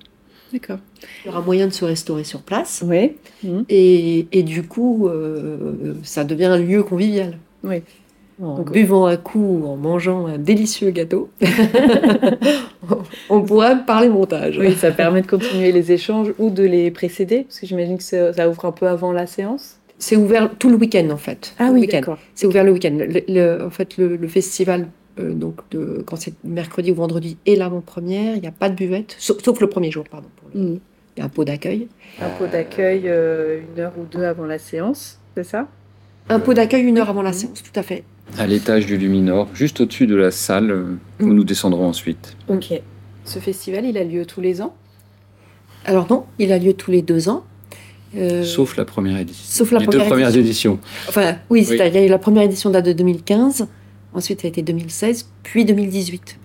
D'accord. 0.53 0.77
Il 1.23 1.27
y 1.27 1.29
aura 1.29 1.41
moyen 1.41 1.67
de 1.67 1.73
se 1.73 1.83
restaurer 1.85 2.23
sur 2.23 2.41
place 2.41 2.83
Oui. 2.85 3.13
et, 3.69 4.27
et 4.31 4.43
du 4.43 4.63
coup, 4.63 5.07
euh, 5.07 5.93
ça 6.03 6.23
devient 6.23 6.45
un 6.45 6.57
lieu 6.57 6.83
convivial. 6.83 7.37
Oui. 7.63 7.81
En 8.41 8.57
Donc, 8.57 8.71
buvant 8.71 9.07
un 9.07 9.17
coup, 9.17 9.63
en 9.65 9.75
mangeant 9.77 10.27
un 10.27 10.37
délicieux 10.37 10.91
gâteau, 10.91 11.29
on 13.29 13.41
pourra 13.41 13.75
parler 13.75 14.09
montage. 14.09 14.57
Oui, 14.59 14.73
ça 14.75 14.91
permet 14.91 15.21
de 15.21 15.27
continuer 15.27 15.71
les 15.71 15.91
échanges 15.91 16.33
ou 16.37 16.49
de 16.49 16.63
les 16.63 16.91
précéder, 16.91 17.43
parce 17.43 17.59
que 17.59 17.65
j'imagine 17.67 17.97
que 17.97 18.03
ça, 18.03 18.33
ça 18.33 18.49
ouvre 18.49 18.65
un 18.65 18.71
peu 18.71 18.87
avant 18.87 19.11
la 19.11 19.25
séance. 19.27 19.77
C'est 19.99 20.15
ouvert 20.15 20.51
tout 20.59 20.69
le 20.69 20.75
week-end 20.75 21.09
en 21.09 21.17
fait. 21.17 21.55
Ah 21.57 21.69
oui, 21.73 21.81
week-end. 21.81 21.97
d'accord. 21.97 22.17
C'est 22.35 22.45
ouvert 22.45 22.63
le 22.63 22.71
week-end. 22.71 22.95
Le- 22.99 23.23
le- 23.27 23.65
en 23.65 23.71
fait, 23.71 23.97
le, 23.97 24.15
le 24.15 24.27
festival, 24.27 24.87
euh, 25.19 25.33
donc 25.33 25.55
de, 25.71 26.03
quand 26.05 26.15
c'est 26.15 26.33
mercredi 26.43 26.91
ou 26.91 26.95
vendredi 26.95 27.37
et 27.45 27.55
l'avant-première, 27.55 28.35
il 28.35 28.41
n'y 28.41 28.47
a 28.47 28.51
pas 28.51 28.69
de 28.69 28.75
buvette, 28.75 29.15
sauf, 29.19 29.41
sauf 29.43 29.59
le 29.59 29.67
premier 29.67 29.91
jour, 29.91 30.03
pardon. 30.09 30.27
le- 30.53 30.59
Mm. 30.61 30.79
Il 31.15 31.19
y 31.19 31.23
a 31.23 31.25
un 31.25 31.29
pot 31.29 31.43
d'accueil. 31.45 31.87
Un 32.21 32.29
pot 32.29 32.45
d'accueil 32.45 33.01
euh, 33.05 33.59
une 33.73 33.79
heure 33.81 33.93
ou 33.97 34.03
deux 34.05 34.23
avant 34.23 34.45
la 34.45 34.59
séance, 34.59 35.19
c'est 35.35 35.43
ça? 35.43 35.67
Un 36.29 36.39
pot 36.39 36.53
d'accueil 36.53 36.83
une 36.83 36.97
heure 36.99 37.09
avant 37.09 37.23
la 37.23 37.33
séance, 37.33 37.63
tout 37.63 37.77
à 37.79 37.81
fait. 37.81 38.03
À 38.37 38.45
l'étage 38.45 38.85
du 38.85 38.97
Luminor, 38.97 39.47
juste 39.55 39.81
au-dessus 39.81 40.05
de 40.05 40.15
la 40.15 40.29
salle 40.31 40.69
euh, 40.69 40.83
où 41.19 41.27
nous 41.33 41.43
descendrons 41.43 41.87
ensuite. 41.87 42.35
Ok. 42.49 42.71
Ce 43.25 43.39
festival, 43.39 43.85
il 43.85 43.97
a 43.97 44.03
lieu 44.03 44.25
tous 44.27 44.41
les 44.41 44.61
ans? 44.61 44.75
Alors 45.85 46.07
non, 46.09 46.25
il 46.37 46.51
a 46.51 46.59
lieu 46.59 46.73
tous 46.73 46.91
les 46.91 47.01
deux 47.01 47.29
ans. 47.29 47.43
Euh, 48.15 48.43
Sauf 48.43 48.77
la 48.77 48.85
première 48.85 49.17
édition. 49.17 49.43
sauf 49.47 49.71
la 49.71 49.79
Les 49.79 49.85
deux 49.85 49.91
première 49.97 50.07
premières 50.07 50.35
édition. 50.35 50.73
éditions. 50.73 50.79
Enfin, 51.09 51.35
oui, 51.49 51.59
Oui. 51.61 51.65
c'est-à-dire 51.65 51.99
il 52.01 52.03
y 52.03 52.03
a 52.03 52.07
eu 52.07 52.11
la 52.11 52.17
première 52.19 52.43
édition 52.43 52.69
date 52.69 52.85
de 52.85 52.93
2015, 52.93 53.67
ensuite 54.13 54.41
ça 54.41 54.47
a 54.47 54.49
été 54.49 54.61
2016, 54.61 55.29
puis 55.43 55.65
2018. 55.65 56.39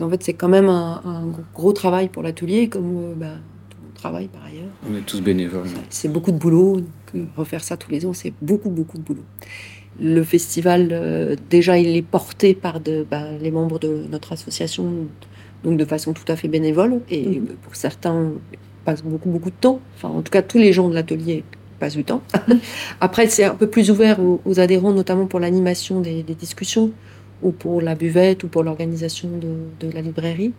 En 0.00 0.08
fait, 0.08 0.22
c'est 0.22 0.34
quand 0.34 0.48
même 0.48 0.68
un, 0.68 1.02
un 1.04 1.24
gros 1.54 1.72
travail 1.72 2.08
pour 2.08 2.22
l'atelier, 2.22 2.68
comme 2.68 2.96
euh, 2.96 3.14
bah, 3.16 3.32
tout 3.68 3.78
mon 3.84 3.92
travail 3.94 4.28
par 4.28 4.44
ailleurs. 4.44 4.70
On 4.88 4.96
est 4.96 5.04
tous 5.04 5.20
bénévoles. 5.20 5.66
C'est 5.90 6.08
beaucoup 6.08 6.30
de 6.30 6.38
boulot, 6.38 6.82
refaire 7.36 7.64
ça 7.64 7.76
tous 7.76 7.90
les 7.90 8.06
ans, 8.06 8.12
c'est 8.12 8.32
beaucoup, 8.40 8.70
beaucoup 8.70 8.98
de 8.98 9.02
boulot. 9.02 9.24
Le 10.00 10.22
festival, 10.22 10.90
euh, 10.92 11.34
déjà, 11.50 11.78
il 11.78 11.96
est 11.96 12.02
porté 12.02 12.54
par 12.54 12.80
de, 12.80 13.04
bah, 13.10 13.24
les 13.40 13.50
membres 13.50 13.80
de 13.80 14.04
notre 14.10 14.32
association, 14.32 14.86
donc 15.64 15.76
de 15.76 15.84
façon 15.84 16.12
tout 16.12 16.30
à 16.30 16.36
fait 16.36 16.46
bénévole, 16.46 17.00
et 17.10 17.26
euh, 17.26 17.56
pour 17.62 17.74
certains, 17.74 18.30
ils 18.52 18.58
passent 18.84 19.02
beaucoup, 19.02 19.30
beaucoup 19.30 19.50
de 19.50 19.56
temps. 19.60 19.80
Enfin, 19.96 20.10
en 20.10 20.22
tout 20.22 20.30
cas, 20.30 20.42
tous 20.42 20.58
les 20.58 20.72
gens 20.72 20.88
de 20.88 20.94
l'atelier 20.94 21.42
passent 21.78 21.96
du 21.96 22.04
temps. 22.04 22.22
Après, 23.00 23.26
c'est 23.28 23.44
un 23.44 23.54
peu 23.54 23.66
plus 23.68 23.90
ouvert 23.90 24.20
aux, 24.20 24.40
aux 24.44 24.60
adhérents, 24.60 24.92
notamment 24.92 25.26
pour 25.26 25.40
l'animation 25.40 26.00
des, 26.00 26.22
des 26.22 26.34
discussions, 26.34 26.90
ou 27.42 27.52
pour 27.52 27.80
la 27.80 27.94
buvette, 27.94 28.44
ou 28.44 28.48
pour 28.48 28.62
l'organisation 28.64 29.28
de, 29.28 29.86
de 29.86 29.92
la 29.92 30.00
librairie. 30.00 30.52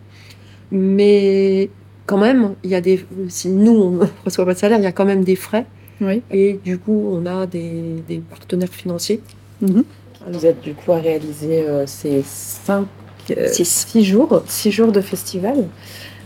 mais 0.70 1.70
quand 2.06 2.18
même, 2.18 2.54
il 2.64 2.70
y 2.70 2.74
a 2.74 2.80
des, 2.80 3.04
si 3.28 3.48
nous 3.48 3.72
on 3.72 3.90
ne 3.92 4.04
reçoit 4.24 4.44
pas 4.44 4.54
de 4.54 4.58
salaire, 4.58 4.78
il 4.78 4.84
y 4.84 4.86
a 4.86 4.92
quand 4.92 5.04
même 5.04 5.22
des 5.24 5.36
frais. 5.36 5.66
Oui. 6.00 6.22
Et 6.30 6.58
du 6.64 6.78
coup, 6.78 7.08
on 7.12 7.24
a 7.26 7.46
des, 7.46 8.02
des 8.08 8.18
partenaires 8.18 8.68
financiers. 8.70 9.20
Mhm. 9.60 9.84
Vous 10.28 10.46
êtes 10.46 10.60
du 10.60 10.74
coup 10.74 10.92
à 10.92 10.98
réaliser 10.98 11.62
euh, 11.62 11.86
ces 11.86 12.22
cinq, 12.24 12.86
euh, 13.30 13.48
Six. 13.48 13.86
six 13.88 14.04
jours, 14.04 14.42
six 14.46 14.70
jours 14.72 14.92
de 14.92 15.00
festival. 15.00 15.66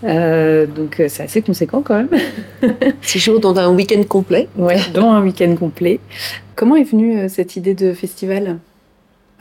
Euh, 0.05 0.67
donc 0.67 1.01
euh, 1.01 1.07
c'est 1.09 1.23
assez 1.23 1.43
conséquent 1.43 1.83
quand 1.83 1.97
même. 1.97 2.09
Six 3.03 3.19
jours 3.19 3.41
dans 3.41 3.57
un 3.57 3.75
week-end 3.75 4.03
complet. 4.05 4.49
Ouais, 4.57 4.81
dont 4.93 5.11
un 5.11 5.23
week-end 5.23 5.55
complet. 5.57 6.01
Comment 6.55 6.77
est 6.77 6.85
venue 6.85 7.19
euh, 7.19 7.29
cette 7.29 7.57
idée 7.57 7.75
de 7.75 7.93
festival? 7.93 8.59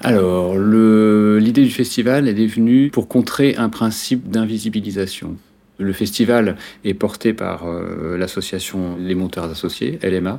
Alors, 0.01 0.57
l'idée 0.57 1.63
du 1.63 1.69
festival, 1.69 2.27
elle 2.27 2.39
est 2.39 2.47
venue 2.47 2.89
pour 2.89 3.07
contrer 3.07 3.55
un 3.57 3.69
principe 3.69 4.29
d'invisibilisation. 4.29 5.37
Le 5.77 5.93
festival 5.93 6.55
est 6.83 6.93
porté 6.93 7.33
par 7.33 7.67
euh, 7.67 8.17
l'association 8.17 8.97
Les 8.99 9.15
Monteurs 9.15 9.45
Associés, 9.45 9.99
LMA, 10.03 10.37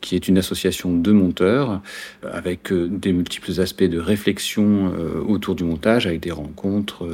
qui 0.00 0.14
est 0.14 0.28
une 0.28 0.38
association 0.38 0.96
de 0.96 1.12
monteurs 1.12 1.80
euh, 2.24 2.30
avec 2.32 2.72
euh, 2.72 2.88
des 2.88 3.12
multiples 3.12 3.60
aspects 3.60 3.84
de 3.84 3.98
réflexion 3.98 4.92
euh, 4.94 5.20
autour 5.26 5.54
du 5.54 5.64
montage, 5.64 6.06
avec 6.06 6.20
des 6.20 6.30
rencontres, 6.30 7.08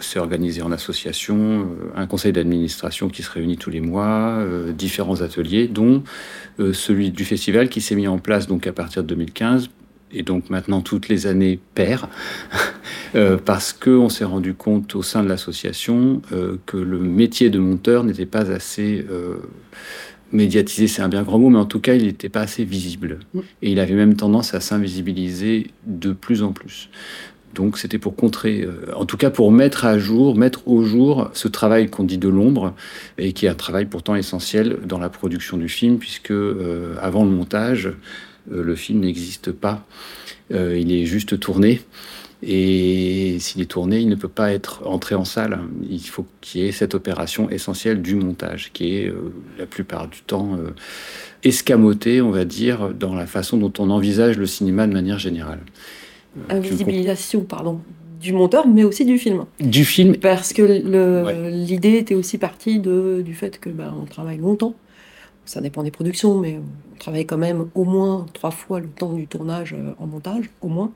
c'est 0.00 0.18
organisé 0.18 0.62
en 0.62 0.72
association, 0.72 1.68
un 1.94 2.06
conseil 2.06 2.32
d'administration 2.32 3.08
qui 3.08 3.22
se 3.22 3.30
réunit 3.30 3.56
tous 3.56 3.70
les 3.70 3.80
mois, 3.80 4.44
différents 4.76 5.22
ateliers, 5.22 5.68
dont 5.68 6.02
celui 6.58 7.10
du 7.10 7.24
festival 7.24 7.68
qui 7.68 7.80
s'est 7.80 7.94
mis 7.94 8.08
en 8.08 8.18
place 8.18 8.46
donc 8.46 8.66
à 8.66 8.72
partir 8.72 9.02
de 9.02 9.08
2015 9.08 9.70
et 10.12 10.22
donc 10.22 10.50
maintenant 10.50 10.80
toutes 10.80 11.08
les 11.08 11.26
années 11.26 11.58
pair, 11.74 12.08
euh, 13.14 13.38
parce 13.42 13.72
qu'on 13.72 14.08
s'est 14.08 14.24
rendu 14.24 14.54
compte 14.54 14.94
au 14.94 15.02
sein 15.02 15.22
de 15.22 15.28
l'association 15.28 16.22
que 16.66 16.76
le 16.76 16.98
métier 16.98 17.50
de 17.50 17.58
monteur 17.58 18.04
n'était 18.04 18.26
pas 18.26 18.50
assez 18.50 19.04
médiatisé, 20.32 20.88
c'est 20.88 21.02
un 21.02 21.08
bien 21.08 21.22
grand 21.22 21.38
mot, 21.38 21.50
mais 21.50 21.58
en 21.58 21.66
tout 21.66 21.80
cas 21.80 21.94
il 21.94 22.04
n'était 22.04 22.28
pas 22.28 22.40
assez 22.40 22.64
visible. 22.64 23.20
Mm. 23.34 23.40
Et 23.62 23.72
il 23.72 23.80
avait 23.80 23.94
même 23.94 24.14
tendance 24.14 24.54
à 24.54 24.60
s'invisibiliser 24.60 25.68
de 25.86 26.12
plus 26.12 26.42
en 26.42 26.52
plus. 26.52 26.90
Donc 27.56 27.78
c'était 27.78 27.98
pour 27.98 28.14
contrer, 28.14 28.62
euh, 28.62 28.92
en 28.94 29.06
tout 29.06 29.16
cas 29.16 29.30
pour 29.30 29.50
mettre 29.50 29.86
à 29.86 29.98
jour, 29.98 30.36
mettre 30.36 30.68
au 30.68 30.84
jour 30.84 31.30
ce 31.32 31.48
travail 31.48 31.88
qu'on 31.88 32.04
dit 32.04 32.18
de 32.18 32.28
l'ombre 32.28 32.74
et 33.16 33.32
qui 33.32 33.46
est 33.46 33.48
un 33.48 33.54
travail 33.54 33.86
pourtant 33.86 34.14
essentiel 34.14 34.76
dans 34.84 34.98
la 34.98 35.08
production 35.08 35.56
du 35.56 35.68
film 35.68 35.98
puisque 35.98 36.32
euh, 36.32 36.96
avant 37.00 37.24
le 37.24 37.30
montage, 37.30 37.86
euh, 38.52 38.62
le 38.62 38.76
film 38.76 39.00
n'existe 39.00 39.50
pas. 39.52 39.84
Il 40.50 40.92
est 40.92 41.06
juste 41.06 41.40
tourné. 41.40 41.80
Et 42.42 43.38
s'il 43.40 43.62
est 43.62 43.66
tourné, 43.70 43.98
il 44.00 44.08
ne 44.08 44.14
peut 44.14 44.28
pas 44.28 44.52
être 44.52 44.86
entré 44.86 45.14
en 45.14 45.24
salle. 45.24 45.58
Il 45.88 46.00
faut 46.00 46.26
qu'il 46.40 46.62
y 46.62 46.66
ait 46.68 46.72
cette 46.72 46.94
opération 46.94 47.48
essentielle 47.48 48.02
du 48.02 48.14
montage, 48.14 48.70
qui 48.72 48.96
est 48.96 49.08
euh, 49.08 49.32
la 49.58 49.66
plupart 49.66 50.08
du 50.08 50.20
temps 50.20 50.54
euh, 50.54 50.70
escamotée, 51.44 52.20
on 52.20 52.30
va 52.30 52.44
dire, 52.44 52.90
dans 52.92 53.14
la 53.14 53.26
façon 53.26 53.56
dont 53.56 53.72
on 53.78 53.88
envisage 53.90 54.36
le 54.36 54.46
cinéma 54.46 54.86
de 54.86 54.92
manière 54.92 55.18
générale. 55.18 55.60
Euh, 56.50 56.56
Invisibilisation, 56.58 57.40
pardon, 57.40 57.80
du 58.20 58.32
monteur, 58.34 58.66
mais 58.66 58.84
aussi 58.84 59.04
du 59.06 59.18
film. 59.18 59.46
Du 59.58 59.84
film, 59.84 60.16
Parce 60.16 60.52
que 60.52 60.62
Ouais. 60.62 61.50
l'idée 61.50 61.96
était 61.96 62.14
aussi 62.14 62.36
partie 62.36 62.80
de, 62.80 63.22
du 63.24 63.34
fait 63.34 63.58
que 63.58 63.70
ben, 63.70 63.94
on 64.00 64.04
travaille 64.04 64.38
longtemps. 64.38 64.74
Ça 65.46 65.60
dépend 65.60 65.82
des 65.82 65.90
productions, 65.92 66.38
mais 66.38 66.58
on 66.92 66.98
travaille 66.98 67.24
quand 67.24 67.38
même 67.38 67.68
au 67.74 67.84
moins 67.84 68.26
trois 68.34 68.50
fois 68.50 68.80
le 68.80 68.88
temps 68.88 69.12
du 69.12 69.26
tournage 69.26 69.74
euh, 69.74 69.92
en 69.98 70.06
montage, 70.06 70.50
au 70.60 70.68
moins. 70.68 70.92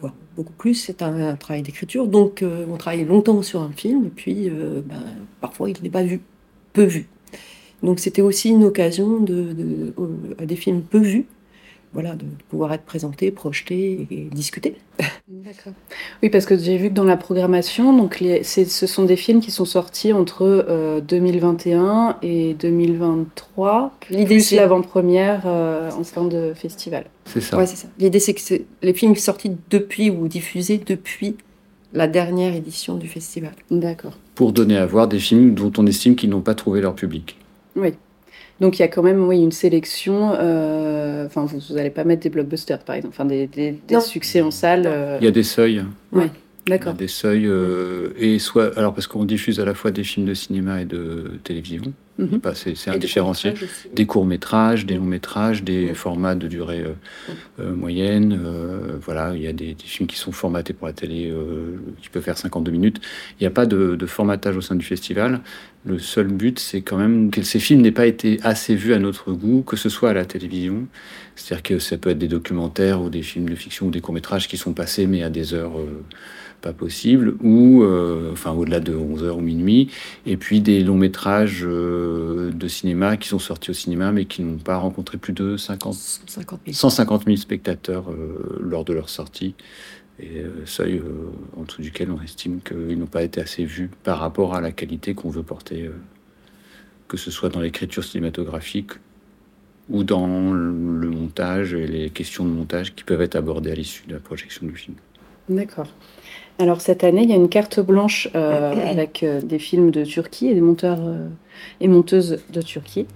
Voire 0.00 0.14
beaucoup 0.36 0.52
plus, 0.52 0.74
c'est 0.74 1.02
un, 1.02 1.34
travail 1.36 1.62
d'écriture. 1.62 2.06
Donc 2.06 2.42
euh, 2.42 2.64
on 2.70 2.76
travaille 2.76 3.04
longtemps 3.04 3.42
sur 3.42 3.60
un 3.62 3.72
film, 3.72 4.06
et 4.06 4.10
puis 4.10 4.48
euh, 4.48 4.80
ben, 4.84 5.02
parfois 5.40 5.70
il 5.70 5.76
n'est 5.82 5.90
pas 5.90 6.04
vu, 6.04 6.20
peu 6.72 6.84
vu. 6.84 7.06
Donc 7.82 7.98
c'était 7.98 8.22
aussi 8.22 8.50
une 8.50 8.62
occasion 8.64 9.18
de, 9.18 9.52
de- 9.52 9.94
euh, 9.98 10.34
à 10.38 10.46
des 10.46 10.54
films 10.56 10.82
peu 10.82 10.98
vus, 10.98 11.26
voilà, 11.92 12.14
de 12.14 12.24
pouvoir 12.48 12.72
être 12.72 12.84
présentés, 12.84 13.30
projetés 13.30 14.06
et 14.10 14.28
discutés. 14.32 14.76
D'accord. 15.28 15.72
Oui, 16.22 16.30
parce 16.30 16.46
que 16.46 16.56
j'ai 16.56 16.76
vu 16.78 16.88
que 16.88 16.94
dans 16.94 17.04
la 17.04 17.16
programmation, 17.16 17.96
donc 17.96 18.20
les- 18.20 18.42
ce 18.44 18.64
sont 18.86 19.04
des 19.04 19.16
films 19.16 19.40
qui 19.40 19.50
sont 19.50 19.64
sortis 19.64 20.12
entre 20.12 20.42
euh, 20.68 21.00
2021 21.00 22.16
et 22.22 22.54
2023, 22.54 23.92
L'idée, 24.10 24.24
plus 24.36 24.40
c'est- 24.40 24.56
l'avant-première 24.56 25.42
euh, 25.46 25.90
en 25.90 26.04
fin 26.04 26.24
de 26.24 26.52
festival. 26.54 27.04
c'est 27.26 27.40
ça. 27.40 27.56
Ouais, 27.56 27.66
c'est 27.66 27.76
ça. 27.76 27.88
L'idée, 27.98 28.20
c'est 28.20 28.34
que 28.34 28.40
c'est 28.40 28.64
les 28.82 28.94
films 28.94 29.16
sortis 29.16 29.52
depuis 29.70 30.10
ou 30.10 30.28
diffusés 30.28 30.78
depuis 30.84 31.36
la 31.92 32.06
dernière 32.08 32.54
édition 32.54 32.96
du 32.96 33.06
festival. 33.08 33.52
D'accord. 33.70 34.16
Pour 34.34 34.52
donner 34.52 34.78
à 34.78 34.86
voir 34.86 35.08
des 35.08 35.18
films 35.18 35.54
dont 35.54 35.72
on 35.76 35.86
estime 35.86 36.16
qu'ils 36.16 36.30
n'ont 36.30 36.40
pas 36.40 36.54
trouvé 36.54 36.80
leur 36.80 36.94
public. 36.94 37.36
Oui. 37.76 37.92
Donc 38.60 38.78
il 38.78 38.82
y 38.82 38.84
a 38.84 38.88
quand 38.88 39.02
même 39.02 39.26
oui, 39.26 39.42
une 39.42 39.52
sélection. 39.52 40.32
euh, 40.38 41.26
Enfin, 41.26 41.44
vous 41.46 41.74
n'allez 41.74 41.90
pas 41.90 42.04
mettre 42.04 42.22
des 42.22 42.30
blockbusters, 42.30 42.80
par 42.80 42.96
exemple, 42.96 43.14
enfin 43.16 43.24
des, 43.24 43.46
des- 43.46 44.00
succès 44.00 44.40
en 44.40 44.50
salle. 44.50 44.84
euh, 44.86 45.18
Il 45.20 45.24
y 45.24 45.28
a 45.28 45.32
des 45.32 45.42
seuils. 45.42 45.84
Il 46.12 46.18
y 46.20 46.22
a 46.22 46.28
D'accord. 46.68 46.94
des 46.94 47.08
seuils, 47.08 47.46
euh, 47.46 48.12
et 48.18 48.38
soit, 48.38 48.76
alors 48.78 48.94
parce 48.94 49.06
qu'on 49.08 49.24
diffuse 49.24 49.58
à 49.58 49.64
la 49.64 49.74
fois 49.74 49.90
des 49.90 50.04
films 50.04 50.26
de 50.26 50.34
cinéma 50.34 50.80
et 50.82 50.84
de 50.84 51.32
télévision, 51.42 51.82
Mhm. 52.18 52.38
Bah, 52.42 52.52
c'est 52.54 52.72
Et 52.72 52.98
des 52.98 53.08
courts-métrages. 53.08 53.54
Des 53.94 54.06
courts 54.06 54.26
métrages, 54.26 54.86
des 54.86 54.94
longs 54.96 55.04
métrages, 55.04 55.62
des 55.64 55.94
formats 55.94 56.34
de 56.34 56.46
durée 56.46 56.82
euh, 56.82 56.92
euh, 57.60 57.74
moyenne. 57.74 58.38
euh, 58.44 58.98
voilà, 59.00 59.32
il 59.34 59.42
y 59.42 59.46
a 59.46 59.52
des, 59.52 59.74
des 59.74 59.84
films 59.84 60.06
qui 60.06 60.16
sont 60.18 60.30
formatés 60.32 60.74
pour 60.74 60.86
la 60.86 60.92
télé, 60.92 61.32
qui 62.02 62.10
peuvent 62.10 62.22
faire 62.22 62.36
52 62.36 62.70
minutes. 62.70 63.00
Il 63.40 63.42
n'y 63.42 63.46
a 63.46 63.50
pas 63.50 63.64
de, 63.66 63.96
de 63.96 64.06
formatage 64.06 64.56
au 64.56 64.60
sein 64.60 64.74
du 64.76 64.84
festival. 64.84 65.40
Le 65.84 65.98
seul 65.98 66.28
but, 66.28 66.58
c'est 66.58 66.82
quand 66.82 66.98
même 66.98 67.30
que 67.30 67.42
ces 67.42 67.58
films 67.58 67.80
n'aient 67.80 67.90
pas 67.90 68.06
été 68.06 68.38
assez 68.42 68.74
vus 68.76 68.92
à 68.92 68.98
notre 68.98 69.32
goût, 69.32 69.62
que 69.62 69.76
ce 69.76 69.88
soit 69.88 70.10
à 70.10 70.12
la 70.14 70.24
télévision. 70.26 70.86
C'est-à-dire 71.34 71.62
que 71.62 71.78
ça 71.78 71.96
peut 71.96 72.10
être 72.10 72.18
des 72.18 72.28
documentaires 72.28 73.00
ou 73.00 73.08
des 73.08 73.22
films 73.22 73.48
de 73.48 73.54
fiction 73.54 73.86
ou 73.86 73.90
des 73.90 74.00
courts 74.02 74.14
métrages 74.14 74.48
qui 74.48 74.58
sont 74.58 74.74
passés, 74.74 75.06
mais 75.06 75.22
à 75.22 75.30
des 75.30 75.54
heures 75.54 75.72
pas 76.62 76.72
possibles, 76.72 77.34
ou 77.42 77.82
euh, 77.82 78.30
enfin 78.32 78.52
au-delà 78.52 78.80
de 78.80 78.94
11 78.94 79.24
heures 79.24 79.36
ou 79.36 79.40
minuit. 79.40 79.90
Et 80.24 80.38
puis 80.38 80.62
des 80.62 80.82
longs 80.82 80.96
métrages 80.96 81.64
euh, 81.64 82.50
de 82.52 82.68
cinéma 82.68 83.18
qui 83.18 83.28
sont 83.28 83.38
sortis 83.38 83.70
au 83.70 83.74
cinéma, 83.74 84.12
mais 84.12 84.24
qui 84.24 84.42
n'ont 84.42 84.56
pas 84.56 84.76
rencontré 84.76 85.18
plus 85.18 85.34
de 85.34 85.58
50 85.58 85.94
150 85.94 86.60
000. 86.66 86.74
150 86.74 87.24
000 87.26 87.36
spectateurs 87.36 88.10
euh, 88.10 88.58
lors 88.62 88.84
de 88.84 88.94
leur 88.94 89.10
sortie, 89.10 89.54
et 90.20 90.44
seuil 90.66 91.02
en 91.56 91.64
dessous 91.64 91.82
duquel 91.82 92.10
on 92.10 92.22
estime 92.22 92.60
qu'ils 92.60 92.98
n'ont 92.98 93.06
pas 93.06 93.22
été 93.22 93.40
assez 93.40 93.64
vus 93.64 93.90
par 94.04 94.18
rapport 94.18 94.54
à 94.54 94.60
la 94.60 94.70
qualité 94.70 95.14
qu'on 95.14 95.30
veut 95.30 95.42
porter, 95.42 95.90
que 97.08 97.16
ce 97.16 97.30
soit 97.30 97.48
dans 97.48 97.60
l'écriture 97.60 98.04
cinématographique 98.04 98.92
ou 99.88 100.04
dans 100.04 100.52
le 100.52 101.10
montage 101.10 101.74
et 101.74 101.86
les 101.86 102.10
questions 102.10 102.44
de 102.44 102.50
montage 102.50 102.94
qui 102.94 103.02
peuvent 103.04 103.22
être 103.22 103.34
abordées 103.34 103.72
à 103.72 103.74
l'issue 103.74 104.06
de 104.06 104.12
la 104.14 104.20
projection 104.20 104.66
du 104.66 104.76
film. 104.76 104.96
D'accord. 105.48 105.88
Alors 106.58 106.80
cette 106.80 107.02
année, 107.02 107.22
il 107.22 107.30
y 107.30 107.32
a 107.32 107.36
une 107.36 107.48
carte 107.48 107.80
blanche 107.80 108.28
euh, 108.34 108.72
avec 108.90 109.22
euh, 109.22 109.40
des 109.40 109.58
films 109.58 109.90
de 109.90 110.04
Turquie 110.04 110.48
et 110.48 110.54
des 110.54 110.60
monteurs 110.60 111.00
euh, 111.00 111.26
et 111.80 111.88
monteuses 111.88 112.40
de 112.52 112.62
Turquie. 112.62 113.06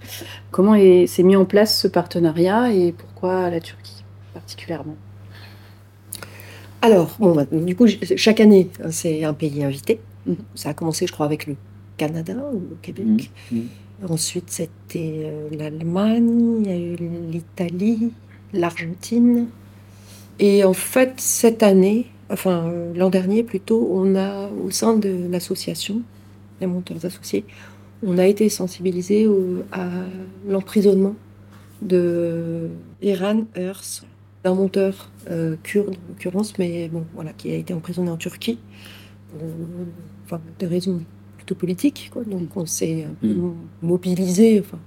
Comment 0.51 0.75
est- 0.75 1.07
s'est 1.07 1.23
mis 1.23 1.35
en 1.35 1.45
place 1.45 1.79
ce 1.79 1.87
partenariat 1.87 2.71
et 2.73 2.91
pourquoi 2.91 3.49
la 3.49 3.59
Turquie 3.59 4.03
particulièrement? 4.33 4.95
Alors, 6.81 7.15
bon, 7.19 7.33
bah, 7.33 7.45
du 7.51 7.75
coup, 7.75 7.87
chaque 8.15 8.39
année, 8.39 8.69
hein, 8.83 8.91
c'est 8.91 9.23
un 9.23 9.33
pays 9.33 9.63
invité. 9.63 9.99
Mhm. 10.25 10.35
Ça 10.53 10.69
a 10.69 10.73
commencé, 10.73 11.07
je 11.07 11.11
crois, 11.11 11.25
avec 11.25 11.47
le 11.47 11.55
Canada 11.97 12.35
ou 12.53 12.59
le 12.59 12.77
Québec. 12.81 13.31
Ensuite, 14.07 14.51
c'était 14.51 15.23
euh, 15.25 15.49
l'Allemagne, 15.57 16.61
il 16.61 16.67
y 16.67 16.71
a 16.71 16.77
eu 16.77 16.95
l'Italie, 17.31 18.11
l'Argentine. 18.53 19.47
Et 20.39 20.63
en 20.63 20.73
fait, 20.73 21.13
cette 21.17 21.63
année, 21.63 22.05
enfin 22.29 22.69
euh, 22.69 22.93
l'an 22.95 23.09
dernier 23.09 23.43
plutôt, 23.43 23.89
on 23.91 24.15
a, 24.15 24.49
au 24.49 24.69
sein 24.71 24.97
de 24.97 25.27
l'association, 25.31 26.01
les 26.61 26.67
monteurs 26.67 27.03
associés, 27.05 27.45
on 28.03 28.17
a 28.17 28.25
été 28.27 28.49
sensibilisés 28.49 29.27
au- 29.27 29.63
à 29.71 29.87
l'emprisonnement 30.47 31.15
de 31.81 32.69
Iran 33.01 33.45
Ers, 33.55 34.03
d'un 34.43 34.53
monteur 34.55 35.09
euh, 35.29 35.55
kurde 35.63 35.89
en 35.95 36.09
l'occurrence, 36.09 36.57
mais 36.57 36.87
bon, 36.89 37.05
voilà, 37.13 37.33
qui 37.33 37.51
a 37.51 37.55
été 37.55 37.73
emprisonné 37.73 38.09
en 38.09 38.17
Turquie 38.17 38.57
pour 39.31 39.41
enfin, 40.25 40.41
des 40.59 40.65
raisons 40.65 41.01
plutôt 41.37 41.55
politiques. 41.55 42.09
Quoi. 42.13 42.23
Donc 42.23 42.55
on 42.55 42.65
s'est 42.65 43.03
un 43.03 43.13
peu 43.21 43.27
Mm. 43.33 43.53
mobilisé 43.81 44.59
enfin, 44.59 44.79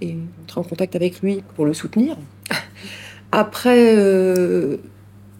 et 0.00 0.16
entré 0.42 0.60
en 0.60 0.64
contact 0.64 0.96
avec 0.96 1.20
lui 1.22 1.42
pour 1.54 1.66
le 1.66 1.74
soutenir. 1.74 2.16
Après, 3.32 3.94
euh, 3.96 4.76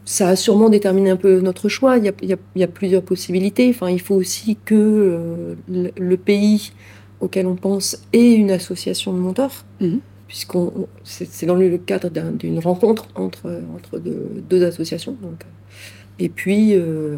ça 0.05 0.29
a 0.29 0.37
sûrement 0.37 0.69
déterminé 0.69 1.11
un 1.11 1.17
peu 1.17 1.41
notre 1.41 1.69
choix. 1.69 1.97
Il 1.99 2.05
y 2.05 2.09
a, 2.09 2.13
il 2.23 2.29
y 2.29 2.33
a- 2.33 2.39
il 2.55 2.61
y 2.61 2.65
a 2.65 2.69
plusieurs 2.69 3.03
possibilités. 3.03 3.69
Enfin, 3.71 3.89
il 3.91 4.01
faut 4.01 4.15
aussi 4.15 4.57
que 4.65 4.75
euh, 4.75 5.55
le, 5.69 5.91
le 5.99 6.17
pays 6.17 6.73
auquel 7.21 7.47
on 7.47 7.57
pense 7.57 7.99
ait 8.13 8.35
une 8.35 8.51
association 8.51 9.13
de 9.13 9.19
monteurs, 9.19 9.65
Mhm. 9.81 10.01
puisqu'on 10.29 10.73
on- 10.77 10.89
c'est 11.05 11.47
dans 11.47 11.55
le 11.55 11.79
cadre 11.79 12.11
d'un- 12.11 12.33
d'une 12.33 12.59
rencontre 12.59 13.09
entre, 13.15 13.61
entre 13.75 13.99
deux, 13.99 14.27
deux 14.51 14.63
associations. 14.65 15.17
Donc. 15.23 15.41
Et 16.19 16.29
puis, 16.29 16.75
euh, 16.75 17.17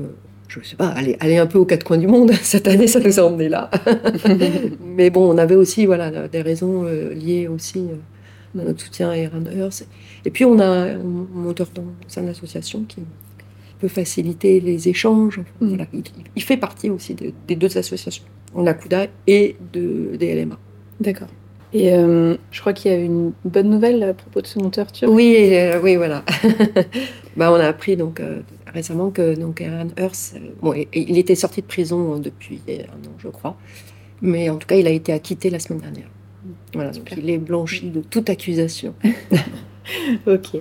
je 0.49 0.61
sais 0.63 0.77
pas, 0.77 0.89
aller, 0.89 1.17
aller 1.21 1.37
un 1.39 1.47
peu 1.47 1.59
aux 1.59 1.65
quatre 1.67 1.83
coins 1.85 1.99
du 1.99 2.07
monde. 2.07 2.31
Cette 2.43 2.69
année, 2.69 2.87
ça 2.87 3.01
nous 3.01 3.19
a 3.19 3.23
emmenés 3.25 3.49
là. 3.49 3.69
Mais 4.85 5.11
bon, 5.11 5.29
on 5.35 5.39
avait 5.39 5.57
aussi 5.57 5.87
voilà, 5.87 6.29
des 6.29 6.41
raisons 6.43 6.85
euh, 6.85 7.13
liées 7.13 7.49
aussi 7.49 7.83
euh, 8.57 8.63
à 8.63 8.65
notre 8.65 8.81
soutien 8.81 9.11
à 9.11 9.15
Aaron 9.15 9.45
Earth. 9.57 9.87
Et 10.25 10.31
puis, 10.31 10.45
on 10.45 10.59
a 10.59 10.67
un 10.67 10.99
monteur 10.99 11.69
dans 11.75 11.85
sein 12.09 12.23
de 12.23 12.29
l'association 12.29 12.85
qui 12.89 13.01
peut 13.79 13.89
faciliter 13.89 14.61
les 14.61 14.89
échanges. 14.89 15.41
Voilà, 15.61 15.87
il, 15.93 16.03
il 16.35 16.43
fait 16.43 16.57
partie 16.57 16.91
aussi 16.91 17.15
de- 17.15 17.33
des 17.47 17.57
deux 17.57 17.77
associations. 17.79 18.25
On 18.55 18.67
a 18.67 18.75
CUDA 18.75 19.07
et 19.27 19.57
de, 19.73 20.17
des 20.17 20.35
LMA. 20.35 20.59
D'accord. 21.01 21.29
Et 21.73 21.93
euh, 21.93 22.37
je 22.53 22.61
crois 22.61 22.73
qu'il 22.73 22.91
y 22.91 22.95
a 22.95 22.99
une 22.99 23.33
bonne 23.45 23.69
nouvelle 23.69 24.03
à 24.03 24.15
propos 24.15 24.41
de 24.41 24.47
ce 24.47 24.59
monteur 24.59 24.91
turc. 24.93 25.11
Oui, 25.13 25.37
euh, 25.51 25.81
oui, 25.83 25.97
voilà. 25.97 26.25
bah, 27.37 27.51
on 27.53 27.57
a 27.57 27.65
appris 27.67 27.97
donc 27.97 28.21
euh, 28.21 28.41
récemment 28.73 29.11
que 29.11 29.35
donc 29.35 29.61
Aaron 29.61 29.89
euh, 29.99 30.09
bon, 30.63 30.75
il 30.95 31.19
était 31.19 31.35
sorti 31.35 31.61
de 31.61 31.67
prison 31.67 32.19
depuis 32.19 32.61
un 32.69 33.07
an, 33.07 33.13
je 33.19 33.29
crois, 33.29 33.57
mais 34.23 34.49
en 34.49 34.57
tout 34.57 34.67
cas, 34.67 34.77
il 34.77 34.87
a 34.87 34.91
été 34.91 35.13
acquitté 35.13 35.51
la 35.51 35.59
semaine 35.59 35.81
dernière. 35.81 36.09
Voilà, 36.75 36.91
donc 36.91 37.13
il 37.17 37.31
est 37.31 37.39
blanchi 37.39 37.91
de 37.91 38.01
toute 38.01 38.31
accusation. 38.31 38.95
Ok. 40.27 40.61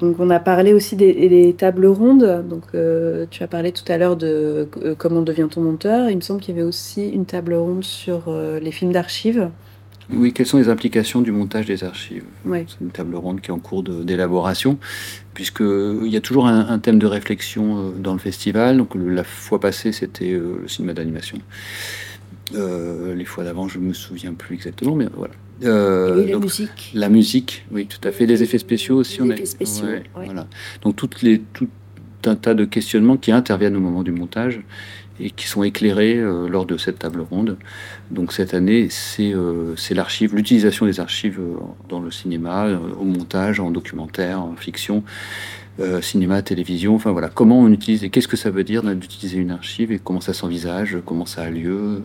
Donc 0.00 0.16
on 0.18 0.28
a 0.30 0.40
parlé 0.40 0.72
aussi 0.72 0.96
des, 0.96 1.28
des 1.28 1.54
tables 1.54 1.86
rondes. 1.86 2.44
Donc 2.48 2.64
euh, 2.74 3.26
tu 3.30 3.42
as 3.42 3.46
parlé 3.46 3.72
tout 3.72 3.84
à 3.90 3.96
l'heure 3.96 4.16
de 4.16 4.68
euh, 4.82 4.94
comment 4.96 5.22
devient-on 5.22 5.60
monteur. 5.60 6.10
Il 6.10 6.16
me 6.16 6.20
semble 6.20 6.40
qu'il 6.40 6.54
y 6.54 6.58
avait 6.58 6.66
aussi 6.66 7.08
une 7.08 7.26
table 7.26 7.54
ronde 7.54 7.84
sur 7.84 8.24
euh, 8.28 8.58
les 8.58 8.72
films 8.72 8.92
d'archives. 8.92 9.50
Oui, 10.10 10.34
quelles 10.34 10.46
sont 10.46 10.58
les 10.58 10.68
implications 10.68 11.22
du 11.22 11.32
montage 11.32 11.64
des 11.64 11.82
archives? 11.82 12.24
Ouais. 12.44 12.66
C'est 12.68 12.84
une 12.84 12.90
table 12.90 13.16
ronde 13.16 13.40
qui 13.40 13.50
est 13.50 13.54
en 13.54 13.58
cours 13.58 13.82
d'élaboration, 13.82 14.76
puisqu'il 15.32 16.08
y 16.08 16.16
a 16.16 16.20
toujours 16.20 16.46
un, 16.46 16.68
un 16.68 16.78
thème 16.78 16.98
de 16.98 17.06
réflexion 17.06 17.90
dans 17.98 18.12
le 18.12 18.18
festival. 18.18 18.76
Donc, 18.76 18.94
la 18.94 19.24
fois 19.24 19.60
passée, 19.60 19.92
c'était 19.92 20.32
le 20.32 20.68
cinéma 20.68 20.92
d'animation. 20.92 21.38
Euh, 22.54 23.14
les 23.14 23.24
fois 23.24 23.44
d'avant, 23.44 23.68
je 23.68 23.78
me 23.78 23.92
souviens 23.92 24.34
plus 24.34 24.54
exactement, 24.54 24.94
mais 24.94 25.06
voilà. 25.16 25.32
Euh, 25.64 26.26
la 26.26 26.32
donc, 26.32 26.42
musique. 26.44 26.90
La 26.94 27.08
musique, 27.08 27.64
oui, 27.70 27.86
tout 27.86 28.06
à 28.06 28.12
fait. 28.12 28.26
Les 28.26 28.42
effets 28.42 28.58
spéciaux 28.58 28.96
aussi. 28.96 29.18
Les 29.18 29.22
on 29.24 29.30
a- 29.30 29.34
effets 29.34 29.46
spéciaux, 29.46 29.86
ouais, 29.86 30.02
ouais. 30.16 30.24
Voilà. 30.26 30.46
Donc, 30.82 30.96
toutes 30.96 31.22
les, 31.22 31.40
tout 31.52 31.68
un 32.26 32.36
tas 32.36 32.54
de 32.54 32.64
questionnements 32.64 33.16
qui 33.16 33.32
interviennent 33.32 33.76
au 33.76 33.80
moment 33.80 34.02
du 34.02 34.10
montage 34.12 34.60
et 35.20 35.30
qui 35.30 35.46
sont 35.46 35.62
éclairés 35.62 36.16
euh, 36.18 36.48
lors 36.48 36.66
de 36.66 36.76
cette 36.76 36.98
table 36.98 37.20
ronde. 37.20 37.56
Donc 38.10 38.32
cette 38.32 38.52
année, 38.52 38.88
c'est 38.90 39.32
c'est 39.76 39.94
l'archive, 39.94 40.34
l'utilisation 40.34 40.86
des 40.86 40.98
archives 41.00 41.38
dans 41.88 42.00
le 42.00 42.10
cinéma, 42.10 42.68
au 42.98 43.04
montage, 43.04 43.60
en 43.60 43.70
documentaire, 43.70 44.40
en 44.42 44.56
fiction, 44.56 45.04
euh, 45.80 46.00
cinéma, 46.00 46.42
télévision. 46.42 46.94
Enfin 46.96 47.12
voilà, 47.12 47.28
comment 47.28 47.60
on 47.60 47.70
utilise 47.70 48.02
et 48.04 48.10
qu'est-ce 48.10 48.26
que 48.28 48.36
ça 48.36 48.50
veut 48.50 48.64
dire 48.64 48.82
d'utiliser 48.82 49.38
une 49.38 49.50
archive 49.52 49.92
et 49.92 50.00
comment 50.02 50.20
ça 50.20 50.32
s'envisage, 50.32 50.98
comment 51.06 51.26
ça 51.26 51.42
a 51.42 51.50
lieu. 51.50 52.02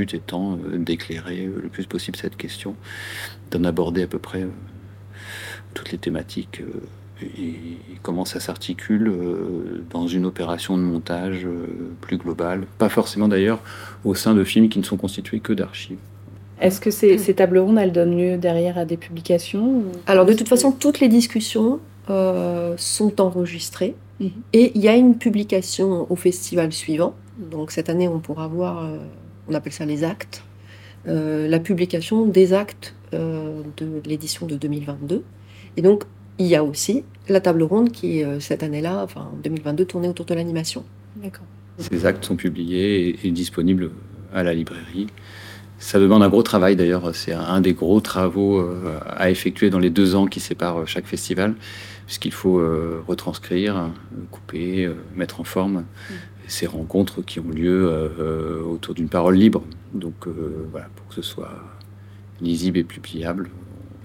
But 0.00 0.14
étant 0.14 0.52
euh, 0.52 0.78
d'éclairer 0.78 1.46
euh, 1.46 1.60
le 1.62 1.68
plus 1.68 1.86
possible 1.86 2.16
cette 2.16 2.36
question, 2.36 2.74
d'en 3.50 3.64
aborder 3.64 4.02
à 4.02 4.06
peu 4.06 4.18
près 4.18 4.42
euh, 4.42 4.50
toutes 5.74 5.92
les 5.92 5.98
thématiques. 5.98 6.62
et, 7.22 7.76
comment 8.02 8.24
ça 8.24 8.40
s'articule 8.40 9.12
dans 9.90 10.06
une 10.06 10.24
opération 10.24 10.78
de 10.78 10.82
montage 10.82 11.46
plus 12.00 12.16
globale. 12.16 12.62
Pas 12.78 12.88
forcément 12.88 13.28
d'ailleurs 13.28 13.60
au 14.04 14.14
sein 14.14 14.34
de 14.34 14.42
films 14.42 14.70
qui 14.70 14.78
ne 14.78 14.84
sont 14.84 14.96
constitués 14.96 15.40
que 15.40 15.52
d'archives. 15.52 15.98
Est-ce 16.62 16.80
que 16.80 16.90
ces, 16.90 17.18
ces 17.18 17.34
tables 17.34 17.58
rondes, 17.58 17.78
elles 17.78 17.92
donnent 17.92 18.16
lieu 18.16 18.38
derrière 18.38 18.78
à 18.78 18.86
des 18.86 18.96
publications 18.96 19.84
Alors 20.06 20.24
de 20.24 20.32
toute 20.32 20.48
façon, 20.48 20.72
toutes 20.72 21.00
les 21.00 21.08
discussions 21.08 21.78
euh, 22.08 22.74
sont 22.78 23.20
enregistrées 23.20 23.94
Mhm. 24.20 24.30
et 24.52 24.72
il 24.74 24.82
y 24.82 24.88
a 24.88 24.96
une 24.96 25.16
publication 25.16 26.06
au 26.10 26.16
festival 26.16 26.72
suivant. 26.72 27.14
Donc 27.38 27.70
cette 27.70 27.88
année, 27.88 28.06
on 28.06 28.20
pourra 28.20 28.48
voir, 28.48 28.84
euh, 28.84 28.98
on 29.50 29.54
appelle 29.54 29.72
ça 29.72 29.84
les 29.84 30.04
actes, 30.04 30.42
euh, 31.08 31.48
la 31.48 31.58
publication 31.58 32.26
des 32.26 32.52
actes 32.52 32.94
euh, 33.14 33.62
de 33.76 34.00
l'édition 34.04 34.46
de 34.46 34.56
2022. 34.56 35.24
Et 35.76 35.82
donc 35.82 36.04
il 36.38 36.46
y 36.46 36.56
a 36.56 36.64
aussi 36.64 37.04
la 37.28 37.40
table 37.40 37.62
ronde 37.62 37.90
qui, 37.90 38.24
euh, 38.24 38.40
cette 38.40 38.62
année-là, 38.62 39.02
enfin 39.02 39.28
en 39.32 39.36
2022, 39.42 39.84
tournait 39.84 40.08
autour 40.08 40.26
de 40.26 40.34
l'animation. 40.34 40.84
D'accord. 41.16 41.44
Ces 41.78 42.06
actes 42.06 42.24
sont 42.24 42.36
publiés 42.36 43.08
et, 43.08 43.28
et 43.28 43.30
disponibles 43.30 43.90
à 44.32 44.42
la 44.42 44.54
librairie. 44.54 45.08
Ça 45.78 45.98
demande 45.98 46.22
un 46.22 46.28
gros 46.28 46.42
travail 46.42 46.76
d'ailleurs, 46.76 47.14
c'est 47.14 47.32
un, 47.32 47.60
des 47.62 47.72
gros 47.72 48.00
travaux 48.02 48.62
à 49.06 49.30
effectuer 49.30 49.70
dans 49.70 49.78
les 49.78 49.88
deux 49.88 50.14
ans 50.14 50.26
qui 50.26 50.38
séparent 50.38 50.86
chaque 50.86 51.06
festival, 51.06 51.54
puisqu'il 52.04 52.32
faut 52.32 52.62
retranscrire, 53.08 53.88
couper, 54.30 54.90
mettre 55.16 55.40
en 55.40 55.44
forme 55.44 55.84
ces 56.50 56.66
rencontres 56.66 57.22
qui 57.22 57.40
ont 57.40 57.48
lieu 57.48 57.88
euh, 57.88 58.08
euh, 58.18 58.62
autour 58.64 58.94
d'une 58.94 59.08
parole 59.08 59.36
libre. 59.36 59.62
Donc 59.94 60.26
euh, 60.26 60.66
voilà, 60.70 60.88
pour 60.96 61.06
que 61.08 61.14
ce 61.14 61.22
soit 61.22 61.54
lisible 62.40 62.78
et 62.78 62.84
publiable, 62.84 63.50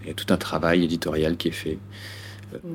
il 0.02 0.08
y 0.08 0.12
a 0.12 0.14
tout 0.14 0.32
un 0.34 0.38
travail 0.38 0.84
éditorial 0.84 1.38
qui 1.38 1.50
est 1.50 1.52
fait. 1.52 1.78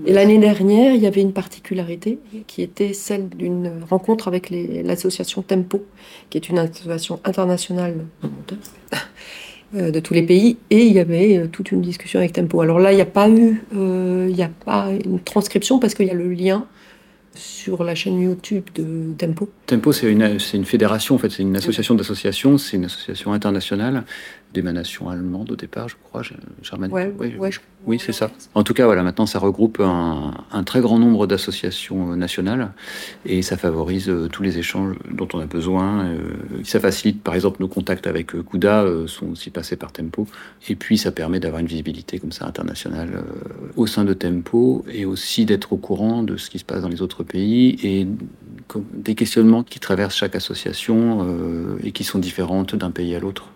Et 0.05 0.13
l'année 0.13 0.39
dernière, 0.39 0.95
il 0.95 1.01
y 1.01 1.07
avait 1.07 1.23
une 1.23 1.33
particularité 1.33 2.19
qui 2.47 2.61
était 2.61 2.93
celle 2.93 3.31
d'une 3.31 3.83
rencontre 3.89 4.29
avec 4.29 4.51
l'association 4.51 5.41
Tempo, 5.41 5.87
qui 6.29 6.37
est 6.37 6.51
une 6.51 6.59
association 6.59 7.19
internationale 7.25 8.05
de 9.73 10.01
tous 10.01 10.13
les 10.13 10.23
pays, 10.23 10.59
et 10.69 10.85
il 10.85 10.93
y 10.93 10.99
avait 10.99 11.49
toute 11.49 11.73
une 11.73 11.81
discussion 11.81 12.19
avec 12.19 12.33
Tempo. 12.33 12.61
Alors 12.61 12.79
là, 12.79 12.93
il 12.93 12.97
n'y 12.97 13.01
a 13.01 13.07
pas 13.07 13.31
eu, 13.31 13.63
il 13.73 14.35
n'y 14.35 14.43
a 14.43 14.51
pas 14.67 14.89
une 15.03 15.21
transcription 15.21 15.79
parce 15.79 15.95
qu'il 15.95 16.09
y 16.09 16.11
a 16.11 16.15
le 16.15 16.31
lien 16.31 16.67
sur 17.35 17.85
la 17.85 17.95
chaîne 17.95 18.21
YouTube 18.21 18.65
de 18.75 19.13
Tempo. 19.17 19.49
Tempo, 19.67 19.93
c'est 19.93 20.11
une, 20.11 20.65
fédération, 20.65 21.15
en 21.15 21.19
fait, 21.19 21.31
c'est 21.31 21.43
une 21.43 21.57
association 21.57 21.95
d'associations, 21.95 22.59
c'est 22.59 22.77
une 22.77 22.87
association 22.87 23.33
internationale 23.33 24.05
d'émanation 24.53 25.09
allemande 25.09 25.51
au 25.53 25.57
départ, 25.57 25.89
je 25.89 25.97
crois, 26.03 26.23
Ger- 26.23 26.35
germanique. 26.63 26.95
Ouais, 26.95 27.13
Oui, 27.19 27.35
ouais, 27.39 27.53
je- 27.53 27.61
oui, 27.87 27.99
c'est 28.05 28.13
ça. 28.13 28.31
En 28.55 28.63
tout 28.65 28.75
cas, 28.75 28.85
voilà, 28.85 29.03
maintenant, 29.03 29.25
ça 29.27 29.39
regroupe 29.39 29.79
un, 29.81 30.35
un 30.53 30.65
très 30.65 30.81
grand 30.81 30.99
nombre 30.99 31.27
d'associations 31.27 32.13
euh, 32.13 32.17
nationales 32.17 32.73
et 33.25 33.43
ça 33.43 33.57
favorise 33.57 34.09
euh, 34.09 34.29
tous 34.29 34.43
les 34.43 34.59
échanges 34.59 34.97
dont 35.11 35.29
on 35.35 35.39
a 35.41 35.47
besoin. 35.47 36.05
euh, 36.07 36.19
ça 36.65 36.81
facilite, 36.81 37.23
par 37.23 37.35
exemple, 37.35 37.59
nos 37.61 37.69
contacts 37.69 38.07
avec 38.07 38.33
CUDA 38.45 38.83
euh, 38.83 39.07
sont 39.07 39.29
aussi 39.31 39.51
passés 39.51 39.77
par 39.77 39.93
Tempo. 39.93 40.27
Et 40.69 40.75
puis, 40.75 40.99
ça 40.99 41.13
permet 41.13 41.39
d'avoir 41.41 41.61
une 41.61 41.69
visibilité 41.69 42.19
comme 42.19 42.33
ça 42.33 42.47
internationale 42.47 43.23
au 43.77 43.87
sein 43.87 44.05
de 44.05 44.15
Tempo 44.15 44.85
et 44.93 45.05
aussi 45.05 45.45
d'être 45.47 45.73
au 45.73 45.77
courant 45.77 46.23
de 46.23 46.37
ce 46.37 46.51
qui 46.51 46.59
se 46.59 46.65
passe 46.65 46.83
dans 46.83 46.89
les 46.89 47.03
autres 47.03 47.23
pays 47.23 47.79
et 47.85 48.07
des 48.95 49.15
questionnements 49.15 49.63
qui 49.63 49.79
traversent 49.81 50.17
chaque 50.17 50.35
association 50.35 51.27
et 51.83 51.93
qui 51.93 52.05
sont 52.05 52.19
différentes 52.19 52.75
d'un 52.75 52.91
pays 52.91 53.15
à 53.15 53.21
l'autre. 53.21 53.49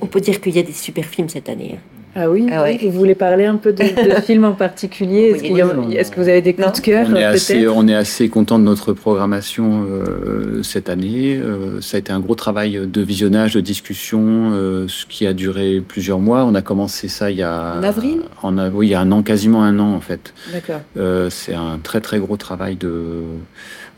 On 0.00 0.06
peut 0.06 0.20
dire 0.20 0.40
qu'il 0.40 0.54
y 0.54 0.58
a 0.58 0.62
des 0.62 0.72
super 0.72 1.04
films 1.04 1.28
cette 1.28 1.48
année. 1.48 1.74
hein. 1.76 1.80
Ah 2.20 2.28
oui, 2.28 2.46
Ah 2.50 2.62
ouais. 2.62 2.78
vous 2.82 2.90
voulez 2.90 3.14
parler 3.14 3.44
un 3.44 3.56
peu 3.56 3.72
de, 3.72 3.82
de 3.84 4.20
films 4.22 4.44
en 4.44 4.54
particulier 4.54 5.34
Est-ce 5.36 5.42
Oui, 5.42 6.10
que 6.10 6.20
vous 6.20 6.28
avez 6.28 6.40
des 6.42 6.54
coups 6.54 6.72
de 6.72 6.80
cœur 6.80 7.06
On 7.08 7.14
est, 7.14 7.22
assez, 7.22 7.54
peut-être 7.54 7.76
on 7.76 7.86
est 7.86 7.94
assez 7.94 8.28
content 8.28 8.58
de 8.58 8.64
notre 8.64 8.92
programmation 8.92 9.84
euh, 9.88 10.62
cette 10.64 10.88
année. 10.88 11.36
Euh, 11.36 11.80
ça 11.80 11.96
a 11.96 12.00
été 12.00 12.10
un 12.10 12.18
gros 12.18 12.34
travail 12.34 12.80
de 12.90 13.00
visionnage, 13.02 13.54
de 13.54 13.60
discussion, 13.60 14.20
euh, 14.52 14.86
ce 14.88 15.06
qui 15.06 15.26
a 15.26 15.32
duré 15.32 15.80
plusieurs 15.86 16.18
mois. 16.18 16.44
On 16.44 16.54
a 16.56 16.62
commencé 16.62 17.06
ça 17.08 17.30
il 17.30 17.36
y 17.36 17.42
a... 17.42 17.76
En 17.78 17.82
avril 17.84 18.22
en 18.42 18.56
Oui, 18.70 18.88
il 18.88 18.90
y 18.90 18.94
a 18.94 19.00
un 19.00 19.12
an, 19.12 19.22
quasiment 19.22 19.62
un 19.62 19.78
an 19.78 19.94
en 19.94 20.00
fait. 20.00 20.32
D'accord. 20.52 20.80
Euh, 20.96 21.28
c'est 21.30 21.54
un 21.54 21.78
très 21.80 22.00
très 22.00 22.18
gros 22.18 22.38
travail 22.38 22.74
de, 22.76 23.20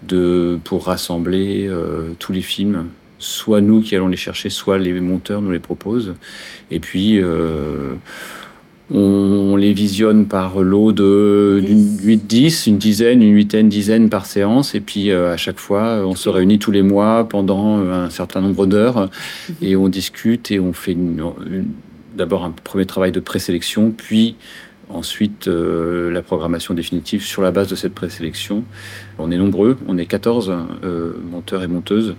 de, 0.02 0.58
pour 0.64 0.86
rassembler 0.86 1.66
euh, 1.68 2.10
tous 2.18 2.32
les 2.32 2.42
films. 2.42 2.86
Soit 3.20 3.60
nous 3.60 3.82
qui 3.82 3.94
allons 3.94 4.08
les 4.08 4.16
chercher, 4.16 4.50
soit 4.50 4.78
les 4.78 4.98
monteurs 5.00 5.42
nous 5.42 5.52
les 5.52 5.58
proposent. 5.58 6.14
Et 6.70 6.80
puis, 6.80 7.20
euh, 7.22 7.94
on 8.92 9.56
les 9.56 9.72
visionne 9.72 10.26
par 10.26 10.60
lot 10.60 10.92
de 10.92 11.62
8-10, 12.02 12.68
une 12.68 12.78
dizaine, 12.78 13.22
une 13.22 13.34
huitaine, 13.34 13.68
dizaine 13.68 14.08
par 14.08 14.26
séance. 14.26 14.74
Et 14.74 14.80
puis, 14.80 15.10
euh, 15.10 15.32
à 15.32 15.36
chaque 15.36 15.58
fois, 15.58 16.02
on 16.06 16.14
se 16.14 16.28
réunit 16.28 16.58
tous 16.58 16.72
les 16.72 16.82
mois 16.82 17.28
pendant 17.28 17.78
euh, 17.78 18.06
un 18.06 18.10
certain 18.10 18.40
nombre 18.40 18.66
d'heures 18.66 19.10
et 19.60 19.76
on 19.76 19.88
discute 19.88 20.50
et 20.50 20.58
on 20.58 20.72
fait 20.72 20.96
d'abord 22.16 22.44
un 22.44 22.50
premier 22.50 22.86
travail 22.86 23.12
de 23.12 23.20
présélection, 23.20 23.92
puis 23.94 24.36
Ensuite, 24.92 25.46
euh, 25.46 26.10
la 26.10 26.20
programmation 26.20 26.74
définitive 26.74 27.22
sur 27.22 27.42
la 27.42 27.52
base 27.52 27.68
de 27.68 27.76
cette 27.76 27.94
présélection. 27.94 28.64
On 29.18 29.30
est 29.30 29.36
nombreux, 29.36 29.78
on 29.86 29.96
est 29.98 30.06
14 30.06 30.52
euh, 30.82 31.12
monteurs 31.30 31.62
et 31.62 31.68
monteuses 31.68 32.16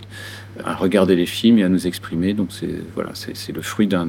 à 0.66 0.76
regarder 0.76 1.16
les 1.16 1.26
films 1.26 1.60
et 1.60 1.64
à 1.64 1.70
nous 1.70 1.88
exprimer. 1.88 2.34
Donc 2.34 2.50
c'est 2.52 2.70
voilà, 2.96 3.12
c'est 3.14 3.36
c'est 3.36 3.52
le 3.54 3.62
fruit 3.62 3.88
d'un 3.88 4.08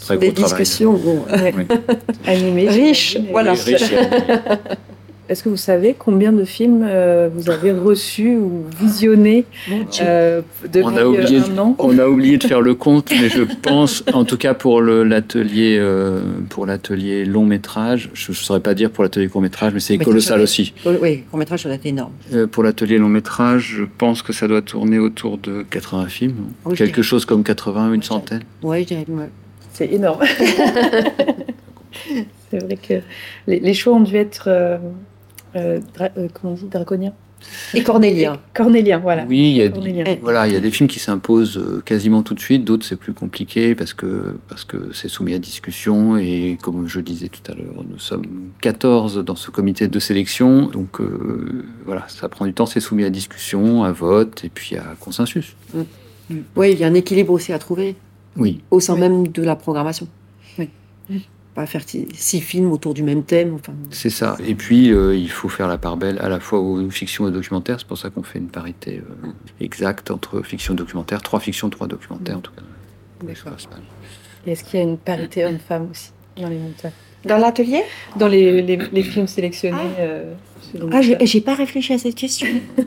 très 0.00 0.16
Des 0.18 0.28
gros 0.28 0.42
travail. 0.42 0.58
discussions 0.62 0.92
bon, 0.94 1.24
Oui. 1.30 1.64
Animé, 2.26 2.68
riches, 2.68 3.16
voilà. 3.30 3.52
Oui, 3.54 3.58
riche 3.74 3.92
et 3.92 3.96
animé. 3.98 4.22
Est-ce 5.30 5.44
que 5.44 5.48
vous 5.48 5.56
savez 5.56 5.94
combien 5.96 6.32
de 6.32 6.44
films 6.44 6.84
euh, 6.84 7.28
vous 7.32 7.50
avez 7.50 7.70
reçus 7.70 8.34
ou 8.36 8.64
visionnés 8.80 9.44
euh, 10.02 10.42
depuis 10.64 10.82
on 10.84 10.96
a, 10.96 11.04
oublié, 11.04 11.38
un 11.38 11.56
an 11.58 11.76
on 11.78 11.96
a 12.00 12.08
oublié 12.08 12.36
de 12.36 12.42
faire 12.42 12.60
le 12.60 12.74
compte, 12.74 13.12
mais 13.12 13.28
je 13.28 13.44
pense, 13.44 14.02
en 14.12 14.24
tout 14.24 14.36
cas 14.36 14.54
pour 14.54 14.82
l'atelier 14.82 15.76
euh, 15.78 16.20
pour 16.48 16.66
l'atelier 16.66 17.24
long 17.24 17.44
métrage, 17.44 18.10
je 18.12 18.32
ne 18.32 18.34
saurais 18.34 18.58
pas 18.58 18.74
dire 18.74 18.90
pour 18.90 19.04
l'atelier 19.04 19.28
court 19.28 19.40
métrage, 19.40 19.72
mais 19.72 19.78
c'est 19.78 19.98
colossal 19.98 20.40
aussi. 20.40 20.74
Oui, 20.84 21.22
court 21.30 21.38
métrage, 21.38 21.62
ça 21.62 21.68
doit 21.68 21.76
être 21.76 21.86
énorme. 21.86 22.10
Euh, 22.34 22.48
pour 22.48 22.64
l'atelier 22.64 22.98
long 22.98 23.08
métrage, 23.08 23.76
je 23.78 23.84
pense 23.84 24.22
que 24.22 24.32
ça 24.32 24.48
doit 24.48 24.62
tourner 24.62 24.98
autour 24.98 25.38
de 25.38 25.62
80 25.62 26.06
films, 26.08 26.34
Oui, 26.64 26.74
quelque 26.74 26.94
dirais. 26.94 27.02
chose 27.04 27.24
comme 27.24 27.44
80 27.44 27.90
ou 27.90 27.94
une 27.94 28.02
centaine. 28.02 28.42
Ouais, 28.64 28.82
je 28.82 28.86
dirais. 28.88 29.04
ouais. 29.08 29.30
C'est 29.74 29.92
énorme. 29.92 30.24
c'est 32.50 32.58
vrai 32.64 32.76
que 32.76 32.94
les, 33.46 33.60
les 33.60 33.74
choix 33.74 33.94
ont 33.94 34.00
dû 34.00 34.16
être, 34.16 34.48
euh, 35.56 35.78
euh, 35.78 35.80
dra- 35.94 36.10
euh, 36.18 36.28
comment 36.32 36.52
on 36.52 36.56
dit, 36.56 36.66
draconiens. 36.66 37.12
Et 37.72 37.82
Cornélien. 37.82 38.36
Cornélien, 38.54 38.98
voilà. 38.98 39.24
Oui, 39.26 39.38
il 39.38 39.56
y 39.56 39.62
a, 39.62 39.70
Cornélien. 39.70 40.04
voilà, 40.20 40.46
il 40.46 40.52
y 40.52 40.56
a 40.56 40.60
des 40.60 40.70
films 40.70 40.88
qui 40.90 40.98
s'imposent 40.98 41.56
euh, 41.56 41.80
quasiment 41.82 42.22
tout 42.22 42.34
de 42.34 42.40
suite, 42.40 42.66
d'autres 42.66 42.84
c'est 42.84 42.96
plus 42.96 43.14
compliqué 43.14 43.74
parce 43.74 43.94
que 43.94 44.36
parce 44.48 44.64
que 44.64 44.90
c'est 44.92 45.08
soumis 45.08 45.32
à 45.32 45.38
discussion 45.38 46.18
et 46.18 46.58
comme 46.60 46.86
je 46.86 47.00
disais 47.00 47.28
tout 47.28 47.50
à 47.50 47.54
l'heure, 47.54 47.82
nous 47.88 47.98
sommes 47.98 48.26
14 48.60 49.24
dans 49.24 49.36
ce 49.36 49.50
comité 49.50 49.88
de 49.88 49.98
sélection, 49.98 50.66
donc 50.66 51.00
euh, 51.00 51.64
voilà, 51.86 52.04
ça 52.08 52.28
prend 52.28 52.44
du 52.44 52.52
temps, 52.52 52.66
c'est 52.66 52.78
soumis 52.80 53.04
à 53.04 53.10
discussion, 53.10 53.84
à 53.84 53.92
vote 53.92 54.44
et 54.44 54.50
puis 54.50 54.76
à 54.76 54.84
consensus. 55.00 55.56
Oui, 56.56 56.72
il 56.72 56.78
y 56.78 56.84
a 56.84 56.88
un 56.88 56.94
équilibre 56.94 57.32
aussi 57.32 57.54
à 57.54 57.58
trouver 57.58 57.96
Oui. 58.36 58.60
au 58.70 58.80
sein 58.80 58.96
même 58.96 59.28
de 59.28 59.42
la 59.42 59.56
programmation. 59.56 60.06
Oui. 60.58 60.68
Pas 61.54 61.66
faire 61.66 61.82
six 61.84 62.40
films 62.40 62.70
autour 62.70 62.94
du 62.94 63.02
même 63.02 63.24
thème. 63.24 63.54
Enfin, 63.56 63.72
C'est 63.90 64.08
ça. 64.10 64.36
Et 64.46 64.54
puis, 64.54 64.92
euh, 64.92 65.16
il 65.16 65.30
faut 65.30 65.48
faire 65.48 65.66
la 65.66 65.78
part 65.78 65.96
belle 65.96 66.18
à 66.20 66.28
la 66.28 66.38
fois 66.38 66.60
aux 66.60 66.88
fictions 66.90 67.24
et 67.24 67.28
aux 67.28 67.32
documentaires. 67.32 67.80
C'est 67.80 67.88
pour 67.88 67.98
ça 67.98 68.08
qu'on 68.10 68.22
fait 68.22 68.38
une 68.38 68.48
parité 68.48 68.98
euh, 69.24 69.28
exacte 69.60 70.10
entre 70.12 70.42
fiction 70.42 70.74
et 70.74 70.76
documentaire. 70.76 71.22
Trois 71.22 71.40
fictions, 71.40 71.68
trois 71.68 71.88
documentaires, 71.88 72.36
en 72.38 72.40
tout 72.40 72.52
cas. 72.52 72.62
D'accord. 73.26 73.56
Et 74.46 74.52
Est-ce 74.52 74.64
qu'il 74.64 74.78
y 74.78 74.82
a 74.82 74.86
une 74.86 74.96
parité 74.96 75.44
homme-femme 75.44 75.88
aussi 75.90 76.12
dans 76.40 76.48
les 76.48 76.56
monteurs 76.58 76.92
Dans 77.24 77.36
l'atelier? 77.38 77.82
Dans 78.16 78.28
les, 78.28 78.62
les, 78.62 78.76
les 78.76 79.02
films 79.02 79.26
sélectionnés 79.26 79.76
euh, 79.98 80.32
Ah, 80.92 81.02
j'ai 81.02 81.10
monteurs. 81.14 81.26
j'ai 81.26 81.40
pas 81.40 81.54
réfléchi 81.54 81.92
à 81.94 81.98
cette 81.98 82.14
question. 82.14 82.46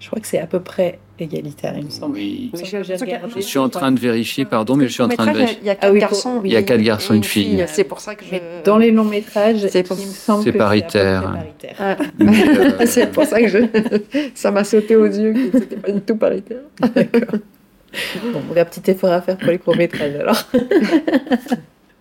Je 0.00 0.06
crois 0.06 0.20
que 0.20 0.26
c'est 0.28 0.38
à 0.38 0.46
peu 0.46 0.60
près 0.60 1.00
égalitaire, 1.18 1.74
il 1.76 1.86
me 1.86 1.90
semble. 1.90 2.14
Oui. 2.14 2.52
Je 2.54 3.40
suis 3.40 3.58
en 3.58 3.68
train 3.68 3.90
de 3.90 3.98
vérifier, 3.98 4.44
pardon, 4.44 4.76
mais 4.76 4.86
je 4.86 4.92
suis 4.92 5.02
en 5.02 5.08
train 5.08 5.26
de 5.26 5.36
vérifier. 5.36 5.58
Il 5.62 5.66
y 5.66 5.70
a 5.70 5.74
quatre 5.74 5.88
Ah 5.88 5.92
oui, 5.92 5.98
garçons. 5.98 6.40
Il 6.44 6.52
y 6.52 6.56
a 6.56 6.62
quatre 6.62 6.80
garçons 6.82 7.14
et 7.14 7.16
une 7.16 7.24
fille. 7.24 7.64
C'est 7.66 7.82
pour 7.84 7.98
ça 7.98 8.14
que 8.14 8.24
je. 8.24 8.30
Mais 8.30 8.42
dans 8.64 8.78
les 8.78 8.92
longs 8.92 9.02
métrages, 9.04 9.66
C'est 9.68 9.80
il 9.80 9.84
pour- 9.84 9.96
me 9.96 10.02
semble 10.02 10.44
c'est 10.44 10.52
paritaire. 10.52 11.22
paritaire. 11.32 11.74
Ah. 11.80 11.96
Euh, 12.20 12.72
c'est 12.86 13.10
pour 13.10 13.24
ça 13.24 13.40
que 13.40 13.48
je... 13.48 13.58
ça 14.34 14.50
m'a 14.52 14.62
sauté 14.62 14.94
aux 14.94 15.06
yeux 15.06 15.32
que 15.32 15.58
c'était 15.58 15.76
pas 15.76 15.90
du 15.90 16.00
tout 16.00 16.16
paritaire. 16.16 16.58
Bon, 16.80 18.40
il 18.50 18.56
y 18.56 18.58
a 18.58 18.62
un 18.62 18.64
petit 18.64 18.88
effort 18.90 19.10
à 19.12 19.20
faire 19.22 19.36
pour 19.36 19.48
les 19.48 19.58
courts-métrages 19.58 20.14
alors. 20.14 20.44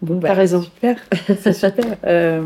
Bon, 0.02 0.18
bah, 0.20 0.28
T'as 0.30 0.34
raison. 0.36 0.62
Super, 0.62 0.98
c'est 1.42 1.54
super. 1.54 1.86
Euh, 2.06 2.42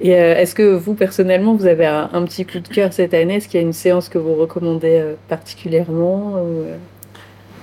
et 0.00 0.14
euh, 0.14 0.34
est-ce 0.36 0.54
que 0.54 0.74
vous, 0.76 0.94
personnellement, 0.94 1.54
vous 1.54 1.66
avez 1.66 1.86
un, 1.86 2.10
un 2.12 2.22
petit 2.24 2.44
coup 2.44 2.58
de 2.60 2.68
cœur 2.68 2.92
cette 2.92 3.14
année? 3.14 3.36
Est-ce 3.36 3.48
qu'il 3.48 3.58
y 3.60 3.62
a 3.62 3.66
une 3.66 3.72
séance 3.72 4.08
que 4.08 4.18
vous 4.18 4.34
recommandez 4.34 4.98
euh, 5.00 5.14
particulièrement 5.28 6.34
ou, 6.34 6.60
euh, 6.64 6.76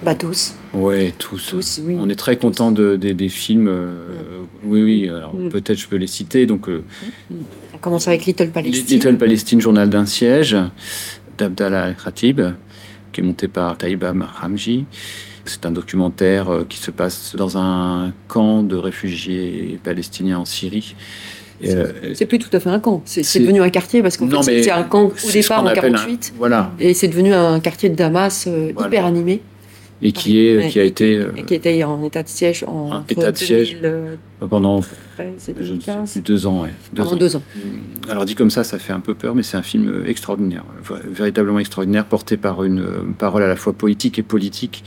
Bah 0.03 0.15
tous. 0.15 0.55
ouais, 0.73 1.13
tous. 1.17 1.47
Tous, 1.51 1.81
oui. 1.85 1.95
On 1.99 2.09
est 2.09 2.15
très 2.15 2.37
content 2.37 2.71
de, 2.71 2.95
des- 2.95 3.13
des 3.13 3.29
films. 3.29 3.67
euh, 3.67 3.93
oui, 4.65 4.81
oui. 4.81 5.09
Alors 5.09 5.35
Mm. 5.35 5.49
peut-être 5.49 5.77
je 5.77 5.87
peux 5.87 5.95
les 5.97 6.07
citer. 6.07 6.45
Donc, 6.45 6.67
euh, 6.67 6.83
On 7.73 7.77
commence 7.77 8.07
avec 8.07 8.25
Little 8.25 8.49
Palestine. 8.49 8.97
Little 8.97 9.17
Palestine, 9.17 9.61
journal 9.61 9.89
d'un 9.89 10.05
siège, 10.07 10.57
d'Abdallah 11.37 11.83
Al-Khatib, 11.83 12.41
qui 13.11 13.21
est 13.21 13.23
monté 13.23 13.47
par 13.47 13.77
Taïba 13.77 14.13
Hamji. 14.41 14.85
C'est 15.45 15.65
un 15.65 15.71
documentaire 15.71 16.49
euh, 16.53 16.65
qui 16.67 16.77
se 16.77 16.89
passe 16.91 17.35
dans 17.35 17.57
un 17.57 18.13
camp 18.27 18.63
de 18.63 18.75
réfugiés 18.75 19.79
palestiniens 19.83 20.39
en 20.39 20.45
Syrie. 20.45 20.95
Euh, 21.65 21.91
C'est 22.13 22.25
plus 22.25 22.39
tout 22.39 22.49
à 22.55 22.59
fait 22.59 22.69
un 22.69 22.79
camp. 22.79 23.01
C'est 23.05 23.39
devenu 23.39 23.61
un 23.61 23.69
quartier 23.69 24.01
parce 24.01 24.17
qu'en 24.17 24.27
fait, 24.41 24.63
c'est 24.63 24.71
un 24.71 24.83
camp 24.83 25.05
au 25.25 25.31
départ 25.31 25.63
en 25.63 25.67
appelle 25.67 25.93
un- 25.95 25.97
48 25.97 26.33
Voilà. 26.37 26.71
et 26.79 26.93
c'est 26.93 27.07
devenu 27.07 27.33
un 27.33 27.59
quartier 27.59 27.89
de 27.89 27.95
Damas 27.95 28.45
euh, 28.47 28.71
Voilà. 28.73 28.87
hyper 28.89 29.05
animé 29.05 29.41
Et 30.01 30.11
qui, 30.11 30.45
est, 30.45 30.57
Ouais. 30.57 30.67
qui 30.69 30.79
a 30.79 30.83
été 30.83 31.17
euh, 31.17 31.31
qui 31.47 31.53
était 31.53 31.81
en 31.85 32.03
état 32.03 32.23
de 32.23 32.27
siège 32.27 32.65
en 32.67 33.03
état 33.07 33.31
de 33.31 33.37
siège. 33.37 33.77
2013 33.81 34.17
pendant 34.49 34.81
je 34.81 34.87
sais 35.37 35.53
2015. 35.53 36.11
plus, 36.11 36.21
deux 36.21 36.45
ans. 36.47 36.63
ouais. 36.63 36.69
Deux 36.91 37.03
Pendant 37.03 37.15
ans. 37.15 37.19
deux 37.19 37.35
ans. 37.37 37.41
Alors 38.09 38.25
dit 38.25 38.35
comme 38.35 38.49
ça, 38.49 38.65
ça 38.65 38.77
fait 38.79 38.91
un 38.91 38.99
peu 38.99 39.13
peur, 39.13 39.33
mais 39.35 39.43
c'est 39.43 39.55
un 39.55 39.61
film 39.61 40.03
extraordinaire, 40.05 40.65
véritablement 41.09 41.59
extraordinaire, 41.59 42.03
porté 42.05 42.35
par 42.35 42.63
une 42.65 42.83
parole 43.17 43.43
à 43.43 43.47
la 43.47 43.55
fois 43.55 43.71
poétique 43.71 44.19
et 44.19 44.23
politique, 44.23 44.83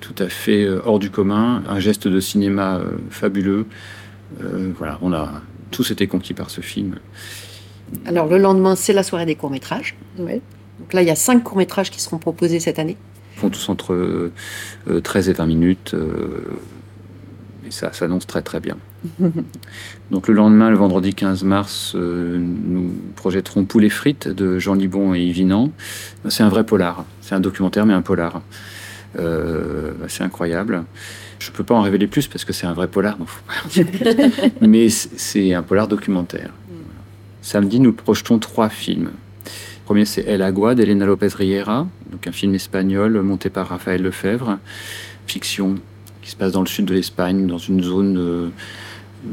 tout 0.00 0.14
à 0.18 0.28
fait 0.28 0.64
euh, 0.64 0.80
hors 0.84 0.98
du 0.98 1.10
commun, 1.10 1.62
un 1.68 1.80
geste 1.80 2.08
de 2.08 2.20
cinéma 2.20 2.78
euh, 2.78 2.98
fabuleux. 3.10 3.66
Euh, 4.42 4.72
voilà, 4.76 4.98
on 5.02 5.12
a 5.12 5.42
tous 5.70 5.90
été 5.90 6.06
conquis 6.06 6.34
par 6.34 6.50
ce 6.50 6.60
film. 6.60 6.96
Alors 8.06 8.26
le 8.26 8.38
lendemain, 8.38 8.74
c'est 8.76 8.92
la 8.92 9.02
soirée 9.02 9.26
des 9.26 9.34
courts-métrages. 9.34 9.96
ouais. 10.18 10.40
Donc 10.78 10.94
là, 10.94 11.02
il 11.02 11.08
y 11.08 11.10
a 11.10 11.16
cinq 11.16 11.44
courts-métrages 11.44 11.90
qui 11.90 12.00
seront 12.00 12.18
proposés 12.18 12.58
cette 12.58 12.78
année. 12.78 12.96
Ils 13.36 13.40
font 13.40 13.50
tous 13.50 13.68
entre 13.68 13.92
euh, 13.92 14.32
euh, 14.88 15.00
13 15.00 15.28
et 15.28 15.32
20 15.32 15.46
minutes. 15.46 15.94
euh, 15.94 16.44
et 17.66 17.70
ça 17.70 17.92
s'annonce 17.92 18.26
très 18.26 18.42
très 18.42 18.58
bien. 18.58 18.76
Donc 20.10 20.28
le 20.28 20.34
lendemain, 20.34 20.70
le 20.70 20.76
vendredi 20.76 21.14
15 21.14 21.44
mars, 21.44 21.92
euh, 21.94 22.38
nous 22.38 22.90
projetterons 23.14 23.64
Poulet 23.64 23.88
frites 23.90 24.28
de 24.28 24.58
Jean 24.58 24.74
Libon 24.74 25.14
et 25.14 25.20
Yvinan. 25.20 25.70
C'est 26.28 26.42
un 26.42 26.48
vrai 26.48 26.64
polar. 26.64 27.04
C'est 27.20 27.34
un 27.34 27.40
documentaire, 27.40 27.86
mais 27.86 27.94
un 27.94 28.02
polar. 28.02 28.42
Euh, 29.18 29.92
c'est 30.08 30.22
incroyable. 30.22 30.84
Je 31.38 31.50
peux 31.50 31.64
pas 31.64 31.74
en 31.74 31.82
révéler 31.82 32.06
plus 32.06 32.28
parce 32.28 32.44
que 32.44 32.52
c'est 32.52 32.66
un 32.66 32.72
vrai 32.72 32.88
polar, 32.88 33.18
donc 33.18 33.28
faut 33.28 33.42
pas 33.46 33.82
mais 34.60 34.88
c'est 34.88 35.54
un 35.54 35.62
polar 35.62 35.88
documentaire. 35.88 36.50
Samedi, 37.40 37.80
nous 37.80 37.92
projetons 37.92 38.38
trois 38.38 38.68
films. 38.68 39.10
Le 39.44 39.84
premier, 39.84 40.04
c'est 40.04 40.22
El 40.22 40.42
Agua 40.42 40.76
d'Elena 40.76 41.06
Lopez 41.06 41.28
Riera, 41.34 41.88
donc 42.10 42.26
un 42.28 42.32
film 42.32 42.54
espagnol 42.54 43.20
monté 43.22 43.50
par 43.50 43.68
Raphaël 43.68 44.00
Lefebvre, 44.00 44.58
fiction 45.26 45.74
qui 46.22 46.30
se 46.30 46.36
passe 46.36 46.52
dans 46.52 46.60
le 46.60 46.68
sud 46.68 46.84
de 46.84 46.94
l'Espagne, 46.94 47.48
dans 47.48 47.58
une 47.58 47.82
zone, 47.82 48.16
euh, 48.16 48.48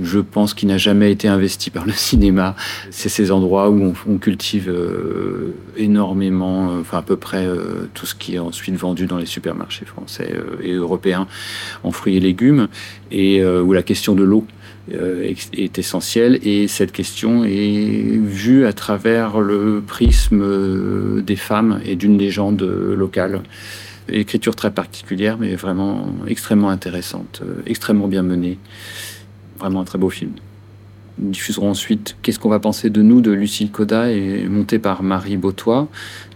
je 0.02 0.20
pense, 0.20 0.54
qui 0.54 0.66
n'a 0.66 0.78
jamais 0.78 1.12
été 1.12 1.28
investie 1.28 1.70
par 1.70 1.86
le 1.86 1.92
cinéma. 1.94 2.56
C'est 2.92 3.10
ces 3.10 3.32
endroits 3.32 3.70
où 3.70 3.94
on, 4.08 4.18
cultive 4.18 4.70
euh, 4.70 5.54
énormément, 5.78 6.72
euh, 6.72 6.82
enfin 6.82 7.00
à 7.00 7.02
peu 7.02 7.16
près 7.16 7.46
euh, 7.46 7.88
tout 7.94 8.06
ce 8.06 8.16
qui 8.16 8.36
est 8.36 8.40
ensuite 8.40 8.76
vendu 8.76 9.06
dans 9.06 9.18
les 9.18 9.26
supermarchés 9.26 9.86
français 9.86 10.34
et 10.62 10.74
européens 10.74 11.28
en 11.84 11.92
fruits 11.92 12.18
et 12.18 12.20
légumes, 12.20 12.68
et 13.12 13.44
où 13.44 13.74
la 13.74 13.84
question 13.84 14.14
de 14.14 14.24
l'eau 14.24 14.46
est, 14.92 15.78
essentielle 15.78 16.40
et 16.44 16.68
cette 16.68 16.92
question 16.92 17.44
est 17.44 18.20
vue 18.22 18.66
à 18.66 18.74
travers 18.74 19.40
le 19.40 19.82
prisme 19.86 21.22
des 21.22 21.36
femmes 21.36 21.80
et 21.86 21.96
d'une 21.96 22.18
légende 22.18 22.62
locale. 22.62 23.42
Écriture 24.12 24.56
très 24.56 24.72
particulière, 24.72 25.38
mais 25.40 25.56
vraiment 25.56 26.08
extrêmement 26.28 26.70
intéressante, 26.70 27.42
extrêmement 27.66 28.08
bien 28.08 28.24
menée. 28.24 28.58
Vraiment 29.60 29.82
un 29.82 29.86
très 29.86 29.98
beau 29.98 30.10
film. 30.10 30.32
Nous 31.18 31.32
diffuserons 31.32 31.70
ensuite 31.72 32.16
Qu'est-ce 32.22 32.40
qu'on 32.40 32.50
va 32.50 32.60
penser 32.60 32.90
de 32.90 33.02
nous 33.02 33.20
de 33.22 33.32
Lucille 33.32 33.72
Coda 33.72 34.10
et 34.12 34.48
monté 34.48 34.80
par 34.80 35.04
Marie 35.04 35.38
Beautois. 35.38 35.88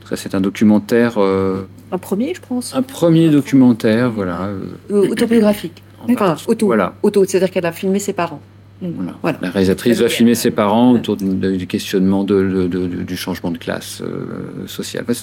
Ça, 0.09 0.17
c'est 0.17 0.35
un 0.35 0.41
documentaire, 0.41 1.13
euh, 1.17 1.63
Un 1.91 1.97
premier, 1.97 2.33
je 2.33 2.41
pense. 2.41 2.75
un 2.75 2.81
premier 2.81 3.29
documentaire, 3.29 4.11
voilà. 4.11 4.41
euh, 4.43 4.59
Euh, 4.91 5.07
autobiographique. 5.09 5.81
Enfin, 6.09 6.35
auto. 6.47 6.65
Voilà. 6.65 6.95
Auto, 7.01 7.23
c'est-à-dire 7.23 7.49
qu'elle 7.49 7.65
a 7.65 7.71
filmé 7.71 7.99
ses 7.99 8.11
parents. 8.11 8.41
Voilà. 8.81 9.13
Voilà. 9.21 9.37
La 9.41 9.49
réalisatrice 9.49 9.99
va 10.01 10.09
filmer 10.09 10.35
ses 10.35 10.51
parents 10.51 10.91
autour 10.91 11.15
du, 11.15 11.57
du 11.57 11.67
questionnement 11.67 12.25
de, 12.25 12.41
de- 12.43 12.67
de- 12.67 12.87
de- 12.87 13.03
du 13.03 13.15
changement 13.15 13.49
de 13.51 13.57
classe 13.57 14.01
euh, 14.01 14.67
sociale. 14.67 15.05
Enfin, 15.07 15.13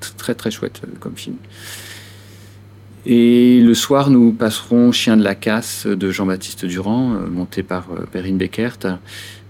c'est 0.00 0.16
très 0.16 0.36
très 0.36 0.52
chouette 0.52 0.80
euh, 0.84 0.90
comme 1.00 1.16
film. 1.16 1.34
Et 3.08 3.60
le 3.60 3.72
soir, 3.74 4.10
nous 4.10 4.32
passerons 4.32 4.90
Chien 4.90 5.16
de 5.16 5.22
la 5.22 5.36
casse 5.36 5.86
de 5.86 6.10
Jean-Baptiste 6.10 6.64
Durand, 6.66 7.12
euh, 7.14 7.30
monté 7.30 7.62
par 7.62 7.86
euh, 7.92 8.04
Perrine 8.10 8.36
Beckert. 8.36 8.78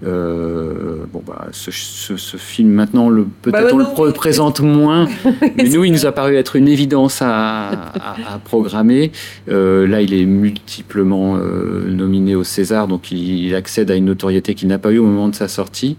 Euh, 0.05 1.05
bon, 1.11 1.23
bah, 1.27 1.47
ce, 1.53 1.71
ce- 1.71 2.19
ce 2.19 2.37
film, 2.37 2.69
maintenant, 2.69 3.09
le- 3.09 3.25
peut-être 3.41 3.63
Bah, 3.69 3.71
on 3.73 3.79
le 3.79 3.85
non. 3.85 4.13
présente 4.13 4.61
moins, 4.61 5.09
mais 5.57 5.65
nous, 5.71 5.85
il 5.85 5.93
nous 5.93 6.05
a 6.05 6.13
paru 6.13 6.37
être 6.37 6.57
une 6.57 6.69
évidence 6.69 7.23
à, 7.23 7.69
à- 7.69 8.35
à 8.35 8.39
programmer. 8.45 9.11
Euh, 9.49 9.87
là, 9.87 10.03
il 10.03 10.13
est 10.13 10.27
multiplement 10.27 11.37
euh, 11.39 11.89
nominé 11.91 12.35
au 12.35 12.45
César, 12.45 12.89
donc 12.89 13.11
il, 13.11 13.47
il 13.47 13.55
accède 13.55 13.91
à 13.91 13.95
une 13.95 14.05
notoriété 14.05 14.55
qu'il 14.55 14.69
n'a 14.69 14.79
pas 14.79 14.93
eu 14.93 14.99
au 14.99 15.07
moment 15.07 15.29
de 15.29 15.35
sa 15.35 15.49
sortie. 15.49 15.97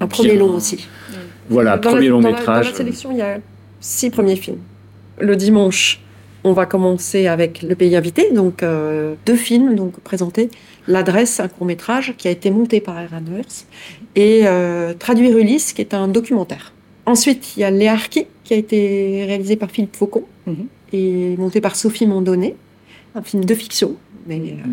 Un 0.00 0.08
premier 0.08 0.36
long 0.36 0.56
aussi. 0.56 0.88
Voilà, 1.48 1.76
Dans 1.78 1.90
premier 1.90 2.06
la- 2.06 2.10
long 2.10 2.20
dans 2.20 2.30
la- 2.30 2.36
métrage. 2.36 2.64
Dans 2.66 2.70
la 2.72 2.76
sélection, 2.76 3.10
il 3.12 3.18
y 3.18 3.22
a 3.22 3.38
six 3.78 4.10
premiers 4.10 4.34
films. 4.36 4.58
Le 5.20 5.36
dimanche, 5.36 6.00
On 6.42 6.52
va 6.52 6.64
commencer 6.66 7.26
avec 7.26 7.62
le 7.62 7.74
pays 7.74 7.94
invité, 7.96 8.30
donc 8.32 8.62
euh, 8.62 9.14
deux 9.26 9.36
films 9.36 9.74
donc 9.74 10.00
présentés. 10.00 10.48
L'adresse, 10.88 11.38
un 11.40 11.48
court 11.48 11.66
métrage 11.66 12.14
qui 12.16 12.28
a 12.28 12.30
été 12.30 12.50
monté 12.50 12.80
par 12.80 12.96
Aaron 12.96 13.22
et 14.16 14.42
euh, 14.46 14.94
Traduire 14.94 15.36
Ulysse, 15.36 15.72
qui 15.74 15.82
est 15.82 15.92
un 15.92 16.08
documentaire. 16.08 16.72
Ensuite, 17.06 17.56
il 17.56 17.60
y 17.60 17.64
a 17.64 17.70
Léarchi, 17.70 18.26
qui 18.44 18.54
a 18.54 18.56
été 18.56 19.24
réalisé 19.26 19.56
par 19.56 19.70
Philippe 19.70 19.96
Faucon 19.96 20.24
Mhm. 20.46 20.66
et 20.94 21.36
monté 21.36 21.60
par 21.60 21.76
Sophie 21.76 22.06
Mondonnet, 22.06 22.56
un 23.14 23.22
film 23.22 23.44
de 23.44 23.54
fiction, 23.54 23.96
mais 24.26 24.36
euh, 24.38 24.66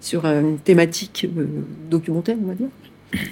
sur 0.00 0.24
une 0.24 0.58
thématique 0.58 1.26
euh, 1.36 1.46
documentaire, 1.90 2.36
on 2.42 2.46
va 2.48 2.54
dire. 2.54 2.68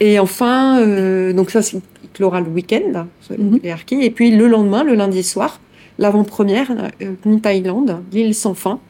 Et 0.00 0.18
enfin, 0.18 0.80
euh, 0.80 1.32
donc 1.32 1.50
ça, 1.50 1.62
c'est 1.62 1.76
il 2.02 2.08
clora 2.12 2.40
le 2.40 2.48
week-end, 2.48 2.80
là, 2.92 3.06
ce 3.20 3.34
Mhm. 3.34 3.60
Léarchi. 3.62 4.02
Et 4.02 4.10
puis 4.10 4.30
le 4.32 4.48
lendemain, 4.48 4.82
le 4.82 4.94
lundi 4.94 5.22
soir, 5.22 5.60
l'avant-première, 5.98 6.70
euh, 7.02 7.12
New 7.24 7.38
Thailand, 7.40 7.86
L'île 8.12 8.34
sans 8.34 8.54
fin, 8.54 8.80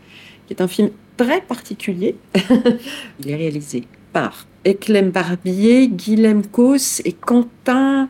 qui 0.47 0.55
est 0.55 0.61
un 0.63 0.69
film 0.69 0.91
très 1.17 1.41
particulier. 1.41 2.17
Il 3.21 3.31
est 3.31 3.37
réalisé 3.37 3.85
par 4.13 4.47
Eklem 4.65 5.11
Barbier, 5.11 5.89
Guilhem 5.89 6.43
Cos 6.47 7.01
et 7.05 7.13
Quentin 7.13 8.09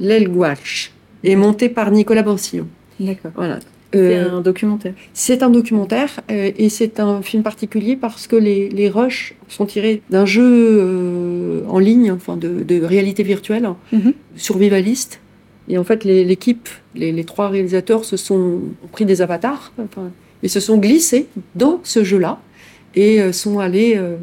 Lelgouache, 0.00 0.92
et 1.24 1.36
monté 1.36 1.68
par 1.68 1.90
Nicolas 1.90 2.22
Borsillon. 2.22 2.66
D'accord. 3.00 3.32
Voilà. 3.34 3.58
C'est 3.92 3.98
Euh, 4.18 4.36
un 4.36 4.40
documentaire. 4.42 4.92
c'est 5.14 5.42
un 5.42 5.48
documentaire 5.48 6.20
euh, 6.30 6.50
et 6.58 6.68
c'est 6.68 7.00
un 7.00 7.22
film 7.22 7.42
particulier 7.42 7.96
parce 7.96 8.26
que 8.26 8.36
les, 8.36 8.68
les 8.68 8.90
rushs 8.90 9.34
sont 9.48 9.64
tirés 9.64 10.02
d'un 10.10 10.26
jeu 10.26 10.44
euh, 10.44 11.62
en 11.68 11.78
ligne, 11.78 12.12
enfin 12.12 12.36
de, 12.36 12.62
de 12.62 12.82
réalité 12.82 13.22
virtuelle, 13.22 13.66
Mhm. 13.92 14.12
survivaliste. 14.36 15.20
Et 15.68 15.76
en 15.78 15.84
fait, 15.84 16.04
l'équipe, 16.04 16.68
les, 16.94 17.12
les 17.12 17.24
trois 17.24 17.48
réalisateurs 17.48 18.04
se 18.04 18.16
sont 18.16 18.60
ont 18.84 18.88
pris 18.90 19.04
des 19.04 19.20
avatars 19.22 19.72
enfin, 19.78 20.10
et 20.42 20.48
se 20.48 20.60
sont 20.60 20.78
glissés 20.78 21.26
dans 21.54 21.80
ce 21.84 22.04
jeu-là 22.04 22.40
et 22.94 23.20
euh, 23.20 23.32
sont 23.32 23.58
allés 23.58 23.94
euh, 23.96 24.16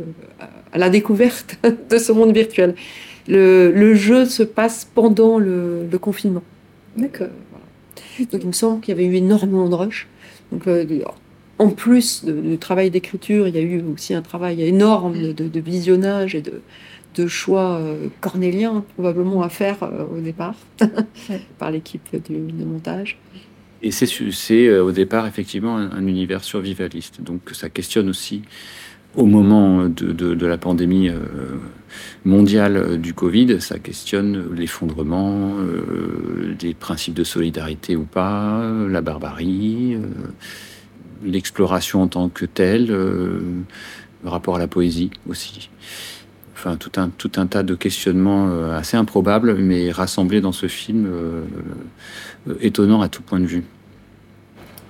à 0.74 0.78
la 0.78 0.90
découverte 0.90 1.58
de 1.90 1.98
ce 1.98 2.12
monde 2.12 2.34
virtuel. 2.34 2.76
Le, 3.28 3.72
le 3.72 3.96
jeu 3.96 4.26
se 4.26 4.44
passe 4.44 4.88
pendant 4.94 5.38
le, 5.40 5.86
le 5.92 5.98
confinement. 6.00 6.44
D'accord. 6.98 7.28
Donc 8.32 8.42
il 8.42 8.48
me 8.48 8.52
semble 8.54 8.82
qu'il 8.82 8.94
y 8.94 8.98
avait 8.98 9.06
eu 9.08 9.16
énormément 9.16 9.68
de 9.70 9.76
rush. 9.76 10.08
Donc, 10.52 10.68
euh, 10.68 10.86
en 11.60 11.70
plus 11.70 12.26
du 12.26 12.58
travail 12.58 12.90
d'écriture, 12.92 13.48
il 13.48 13.56
y 13.56 13.58
a 13.58 13.62
eu 13.62 13.82
aussi 13.94 14.14
un 14.14 14.22
travail 14.22 14.62
énorme 14.64 15.20
de, 15.22 15.32
de- 15.32 15.48
de 15.48 15.60
visionnage 15.60 16.36
et 16.36 16.42
de, 16.42 16.62
de 17.16 17.28
choix 17.28 17.78
euh, 17.78 18.08
cornéliens 18.22 18.84
probablement 18.96 19.42
à 19.44 19.50
faire 19.50 19.84
euh, 19.84 20.06
au 20.16 20.20
départ 20.22 20.56
par 21.60 21.72
l'équipe 21.72 22.08
de 22.14 22.66
montage. 22.66 23.18
Et 23.82 23.92
c'est 23.92 24.68
euh, 24.68 24.84
au 24.84 24.92
départ 24.92 25.28
effectivement 25.28 25.78
un, 25.78 25.92
un 25.92 26.08
univers 26.08 26.44
survivaliste. 26.44 27.22
Donc 27.22 27.42
ça 27.54 27.70
questionne 27.70 28.10
aussi, 28.10 28.42
au 29.16 29.26
moment 29.26 29.86
de, 29.86 30.12
de- 30.12 30.36
de 30.36 30.46
la 30.46 30.58
pandémie 30.58 31.10
mondiale 32.26 33.00
du 33.00 33.14
Covid, 33.14 33.62
ça 33.62 33.80
questionne 33.80 34.54
l'effondrement 34.56 35.54
euh, 35.60 36.56
des 36.60 36.74
principes 36.74 37.14
de 37.14 37.24
solidarité 37.24 37.96
ou 37.96 38.04
pas, 38.04 38.70
la 38.90 39.02
barbarie, 39.02 39.96
euh, 39.96 40.00
l'exploration 41.24 42.02
en 42.02 42.08
tant 42.08 42.30
que 42.30 42.46
telle, 42.46 42.92
euh, 42.92 43.40
le 44.24 44.30
rapport 44.30 44.56
à 44.56 44.60
la 44.60 44.68
poésie 44.68 45.12
aussi. 45.30 45.70
Enfin, 46.66 46.78
tout 46.78 46.92
un, 47.00 47.10
tout 47.10 47.32
un 47.38 47.46
tas 47.46 47.62
de 47.62 47.76
questionnements 47.76 48.48
euh, 48.50 48.76
assez 48.76 48.98
improbables, 48.98 49.54
mais 49.56 49.92
rassemblés 49.92 50.42
dans 50.42 50.52
ce 50.52 50.68
film 50.68 51.06
euh, 51.06 51.44
euh, 52.50 52.56
étonnant 52.60 53.02
à 53.02 53.08
tout 53.08 53.22
point 53.22 53.40
de 53.40 53.46
vue. 53.46 53.64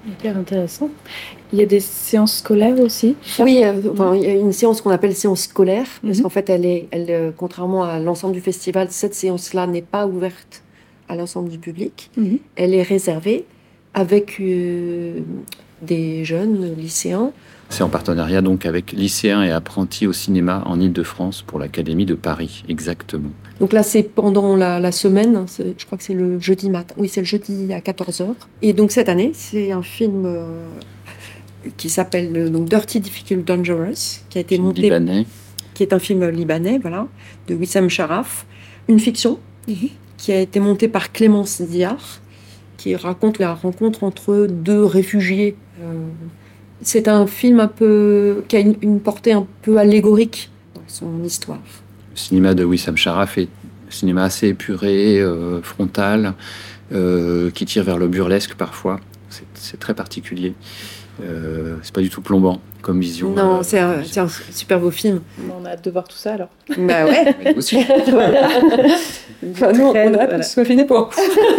Hyper 0.08 0.38
intéressant. 0.38 0.90
Il 1.52 1.60
y 1.60 1.62
a 1.62 1.66
des 1.66 1.82
séances 1.82 2.38
scolaires 2.38 2.80
aussi 2.80 3.18
Oui, 3.40 3.60
euh, 3.66 3.74
enfin, 3.92 4.16
il 4.16 4.24
y 4.24 4.28
a 4.28 4.34
une 4.36 4.54
séance 4.54 4.80
qu'on 4.80 4.90
appelle 4.92 5.14
séance 5.16 5.42
scolaire, 5.42 5.88
parce 6.02 6.20
Mhm. 6.20 6.24
qu'en 6.24 6.30
fait, 6.30 6.50
elle 6.50 6.66
est, 6.66 6.88
elle, 6.92 7.08
euh, 7.10 7.32
contrairement 7.36 7.84
à 7.84 8.00
l'ensemble 8.00 8.34
du 8.36 8.42
festival, 8.42 8.88
cette 8.92 9.14
séance-là 9.14 9.68
n'est 9.68 9.82
pas 9.82 10.08
ouverte 10.08 10.64
à 11.10 11.18
l'ensemble 11.18 11.50
du 11.50 11.58
public. 11.58 12.10
Mhm. 12.16 12.40
Elle 12.56 12.74
est 12.74 12.84
réservée 12.84 13.44
avec 13.94 14.38
euh, 14.40 15.20
des 15.82 16.24
jeunes 16.24 16.74
lycéens 16.78 17.34
C'est 17.70 17.84
en 17.84 17.90
partenariat 17.90 18.42
donc 18.42 18.66
avec 18.66 18.92
lycéens 18.94 19.44
et 19.44 19.52
apprentis 19.52 20.08
au 20.08 20.14
cinéma 20.14 20.64
en 20.66 20.80
Ile-de-France 20.80 21.42
pour 21.42 21.60
l'Académie 21.60 22.06
de 22.06 22.14
Paris, 22.14 22.64
exactement. 22.70 23.30
Donc 23.60 23.74
là, 23.74 23.84
c'est 23.84 24.04
pendant 24.04 24.56
la, 24.56 24.80
la 24.80 24.92
semaine, 24.92 25.44
c'est- 25.48 25.74
je 25.78 25.86
crois 25.86 25.98
que 25.98 26.04
c'est 26.04 26.14
le 26.14 26.40
jeudi 26.40 26.70
matin. 26.70 26.94
Oui, 26.98 27.10
c'est 27.10 27.22
le 27.22 27.26
jeudi 27.26 27.74
à 27.74 27.80
14h. 27.80 28.28
Et 28.62 28.74
donc 28.74 28.92
cette 28.92 29.10
année, 29.10 29.32
c'est 29.34 29.72
un 29.72 29.82
film 29.82 30.26
euh, 30.26 30.46
qui 31.76 31.90
s'appelle 31.90 32.32
euh, 32.36 32.50
donc 32.50 32.70
Dirty 32.70 33.00
Difficult 33.02 33.46
Dangerous, 33.46 34.22
qui 34.30 34.38
a 34.38 34.42
été 34.42 34.58
monté, 34.58 34.84
Libanais. 34.84 35.26
qui 35.74 35.84
est 35.84 35.92
un 35.92 36.00
film 36.00 36.30
libanais, 36.30 36.80
voilà, 36.80 37.08
de 37.48 37.56
Wissam 37.56 37.90
Sharaf, 37.90 38.46
une 38.88 39.00
fiction 39.00 39.40
qui 40.18 40.32
a 40.32 40.40
été 40.40 40.60
montée 40.62 40.88
par 40.88 41.12
Clémence 41.12 41.62
Diard, 41.62 42.22
qui 42.78 42.96
raconte 42.96 43.40
la 43.40 43.54
rencontre 43.54 44.04
entre 44.04 44.48
deux 44.50 44.86
réfugiés. 44.86 45.56
Euh, 45.82 46.06
c'est 46.82 47.08
un 47.08 47.26
film 47.28 47.60
un 47.60 47.68
peu 47.68 48.44
qui 48.48 48.56
a 48.56 48.60
une, 48.60 48.76
une 48.82 49.00
portée 49.00 49.32
un 49.34 49.46
peu 49.62 49.78
allégorique 49.78 50.50
dans 50.76 50.82
son 50.88 51.24
histoire. 51.24 51.60
Le 52.12 52.18
cinéma 52.18 52.54
de 52.54 52.64
Wissam 52.64 52.96
Sharaf 52.98 53.38
est 53.38 53.44
un 53.88 53.92
cinéma 53.92 54.24
assez 54.24 54.48
épuré, 54.50 55.20
euh, 55.20 55.62
frontal, 55.62 56.34
euh, 56.94 57.50
qui 57.52 57.66
tire 57.66 57.84
vers 57.84 57.98
le 57.98 58.08
burlesque 58.08 58.56
parfois. 58.56 59.00
C'est- 59.30 59.78
très 59.80 59.94
particulier. 59.94 60.54
Euh, 61.24 61.76
c'est 61.82 61.94
pas 61.94 62.02
du 62.02 62.10
tout 62.10 62.22
plombant 62.22 62.60
comme 62.82 63.00
vision. 63.00 63.32
Non, 63.32 63.60
euh, 63.60 63.64
c'est 63.64 63.80
un, 63.80 64.28
super 64.52 64.80
beau 64.80 64.92
film. 64.92 65.22
On 65.60 65.66
a 65.66 65.70
hâte 65.72 65.84
de 65.84 65.92
voir 65.92 66.08
tout 66.08 66.18
ça 66.18 66.34
alors. 66.34 66.50
Bah 66.78 67.06
ouais. 67.06 67.36
mais 67.44 67.56
aussi. 67.56 67.78
Voilà. 68.08 68.50
Enfin, 69.52 69.72
nous, 69.74 69.86
on 69.86 69.94
a 69.94 69.98
hâte 70.00 70.14
Voilà. 70.14 70.38
que 70.40 70.44
ce 70.46 70.54
soit 70.54 70.66
fini 70.66 70.84
pour. 70.86 71.10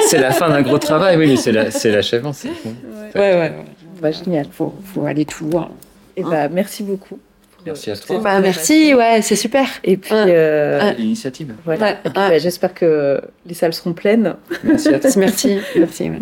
C'est 0.08 0.18
la 0.18 0.30
fin 0.30 0.48
d'un 0.48 0.62
gros 0.62 0.78
travail, 0.78 1.16
oui, 1.16 1.26
mais 1.28 1.36
c'est 1.36 1.52
la- 1.52 1.70
c'est 1.70 1.90
l'achèvement. 1.90 2.32
Ouais, 2.44 3.10
ouais, 3.14 3.20
ouais. 3.38 3.54
Bah, 4.00 4.10
génial. 4.10 4.46
Faut, 4.50 4.74
faut 4.84 5.04
aller 5.06 5.24
tout 5.24 5.46
voir. 5.48 5.70
Et 6.16 6.22
bah, 6.22 6.48
merci 6.48 6.82
beaucoup. 6.82 7.18
Merci 7.64 7.90
à 7.90 7.96
toi. 7.96 8.18
Bah, 8.22 8.40
merci, 8.40 8.94
ouais, 8.94 9.20
c'est 9.22 9.34
super. 9.36 9.66
Et 9.82 9.96
puis, 9.96 10.14
Ouais. 10.14 10.24
euh, 10.28 10.80
Ouais. 10.80 10.94
L'initiative. 10.98 11.52
voilà. 11.64 11.86
Ouais, 11.86 11.96
bah, 12.14 12.38
j'espère 12.38 12.72
que 12.74 13.20
les 13.44 13.54
salles 13.54 13.72
seront 13.74 13.92
pleines. 13.92 14.36
Merci 14.62 14.88
à 14.94 14.98
toi. 15.00 15.10
Merci, 15.16 15.58
merci. 15.76 16.10
ouais. 16.10 16.18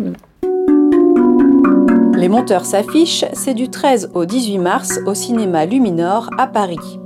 Les 2.17 2.29
monteurs 2.29 2.65
s'affichent, 2.65 3.25
c'est 3.33 3.53
du 3.53 3.69
13 3.69 4.09
au 4.15 4.25
18 4.25 4.57
mars 4.57 4.99
au 5.05 5.13
cinéma 5.13 5.65
Luminor 5.65 6.29
à 6.39 6.47
Paris. 6.47 6.99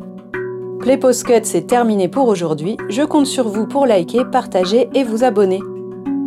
Play 0.80 0.96
Post 0.98 1.26
Cut, 1.26 1.42
c'est 1.44 1.68
terminé 1.68 2.08
pour 2.08 2.28
aujourd'hui. 2.30 2.78
Je 2.88 3.02
compte 3.04 3.26
sur 3.26 3.50
vous 3.50 3.68
pour 3.68 3.86
liker, 3.86 4.24
partager 4.32 4.88
et 4.96 5.04
vous 5.04 5.26
abonner. 5.26 5.60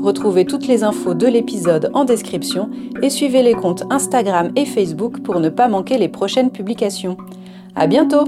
Retrouvez 0.03 0.45
toutes 0.45 0.67
les 0.67 0.83
infos 0.83 1.15
de 1.15 1.29
l'épisode 1.29 1.91
en 1.95 2.05
description 2.05 2.69
et 3.03 3.09
suivez 3.09 3.43
les 3.43 3.55
comptes 3.55 3.85
Instagram 3.88 4.51
et 4.57 4.67
Facebook 4.67 5.23
pour 5.23 5.38
ne 5.38 5.49
pas 5.49 5.69
manquer 5.69 5.97
les 5.97 6.09
prochaines 6.09 6.51
publications. 6.51 7.17
À 7.77 7.87
bientôt! 7.87 8.25